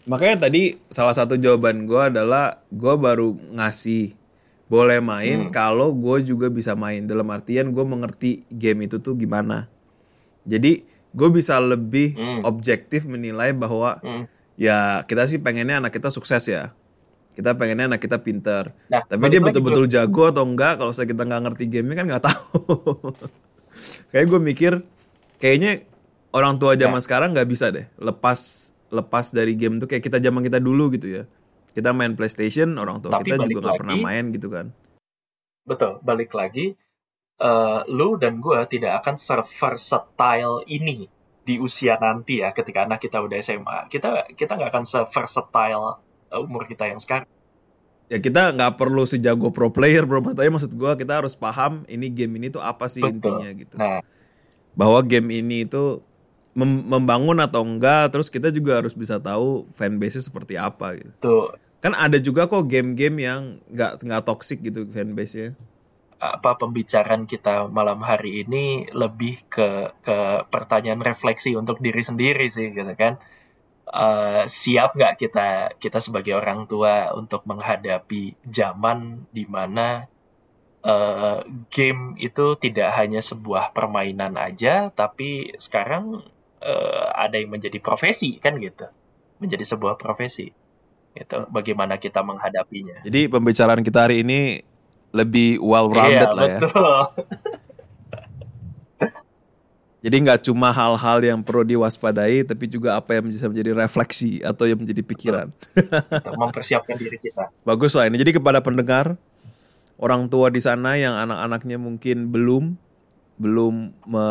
[0.05, 4.17] makanya tadi salah satu jawaban gue adalah gue baru ngasih
[4.67, 5.51] boleh main Hmm.
[5.51, 9.69] kalau gue juga bisa main dalam artian gue mengerti game itu tuh gimana
[10.43, 10.81] jadi
[11.11, 12.41] gue bisa lebih Hmm.
[12.43, 14.25] objektif menilai bahwa Hmm.
[14.55, 16.73] ya kita sih pengennya anak kita sukses ya
[17.31, 21.23] kita pengennya anak kita pinter Nah, tapi dia betul-betul jago atau enggak kalau saya kita
[21.23, 22.65] nggak ngerti gamenya kan nggak tahu
[24.11, 24.73] kayak gue mikir
[25.39, 25.87] kayaknya
[26.35, 27.05] orang tua zaman Nah.
[27.05, 31.09] sekarang nggak bisa deh lepas lepas dari game tuh kayak kita zaman kita dulu gitu
[31.11, 31.23] ya
[31.71, 34.75] kita main PlayStation orang tua Tapi kita juga nggak pernah main gitu kan
[35.71, 36.03] betul.
[36.03, 36.75] Balik lagi,
[37.39, 41.07] uh, lu dan gue tidak akan se-versatile ini
[41.47, 43.79] di usia nanti ya, ketika anak kita udah SMA.
[43.87, 46.03] Kita kita nggak akan se-versatile
[46.35, 47.31] umur kita yang sekarang.
[48.11, 52.11] Ya kita nggak perlu sejago pro player bro, tapi maksud gue kita harus paham ini
[52.11, 53.23] game ini tuh apa sih Betul.
[53.23, 53.75] intinya gitu.
[53.79, 54.03] Nah,
[54.75, 56.03] bahwa game ini itu
[56.59, 61.13] mem membangun atau enggak, terus kita juga harus bisa tahu fanbase seperti apa gitu.
[61.23, 61.55] Tuh.
[61.79, 63.41] Kan ada juga kok game-game yang
[63.71, 65.55] nggak nggak toxic gitu fanbase-nya.
[66.19, 72.75] Apa pembicaraan kita malam hari ini lebih ke ke pertanyaan refleksi untuk diri sendiri sih
[72.75, 73.23] gitu kan
[73.91, 80.07] uh, siap nggak kita kita sebagai orang tua untuk menghadapi zaman di mana
[80.85, 86.25] uh, game itu tidak hanya sebuah permainan aja, tapi sekarang
[86.63, 88.89] uh, ada yang menjadi profesi kan gitu,
[89.43, 90.51] menjadi sebuah profesi.
[91.11, 91.39] Gitu.
[91.51, 93.03] Bagaimana kita menghadapinya?
[93.03, 94.63] Jadi pembicaraan kita hari ini
[95.11, 96.59] lebih well rounded iya, lah ya.
[96.63, 96.95] Betul.
[100.01, 104.65] Jadi nggak cuma hal-hal yang perlu diwaspadai, tapi juga apa yang bisa menjadi refleksi atau
[104.65, 105.53] yang menjadi pikiran.
[106.41, 107.53] Mempersiapkan diri kita.
[107.69, 108.17] Bagus lah ini.
[108.17, 109.21] Jadi kepada pendengar,
[110.01, 112.81] orang tua di sana yang anak-anaknya mungkin belum
[113.37, 113.75] belum
[114.09, 114.27] me,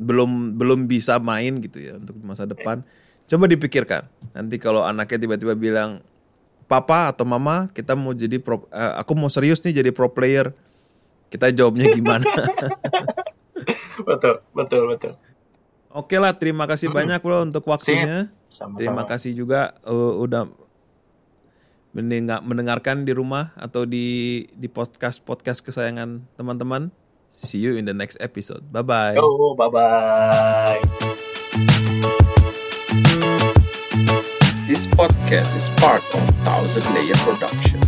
[0.00, 2.80] belum belum bisa main gitu ya untuk masa depan,
[3.28, 4.08] coba dipikirkan.
[4.32, 6.00] Nanti kalau anaknya tiba-tiba bilang,
[6.64, 10.56] "Papa atau Mama, kita mau jadi pro, uh, aku mau serius nih jadi pro player."
[11.30, 12.26] Kita jawabnya gimana?
[14.02, 15.12] betul, betul, betul.
[15.90, 18.30] Oke lah, terima kasih banyak bro untuk waktunya.
[18.46, 18.78] Sama-sama.
[18.78, 20.46] Terima kasih juga uh, udah
[21.90, 26.94] mendengar, mendengarkan di rumah atau di di podcast podcast kesayangan teman-teman.
[27.30, 28.70] See you in the next episode.
[28.70, 29.14] Bye bye.
[29.18, 30.78] Yo, bye bye.
[34.70, 37.82] This podcast is part of Thousand Layer Production.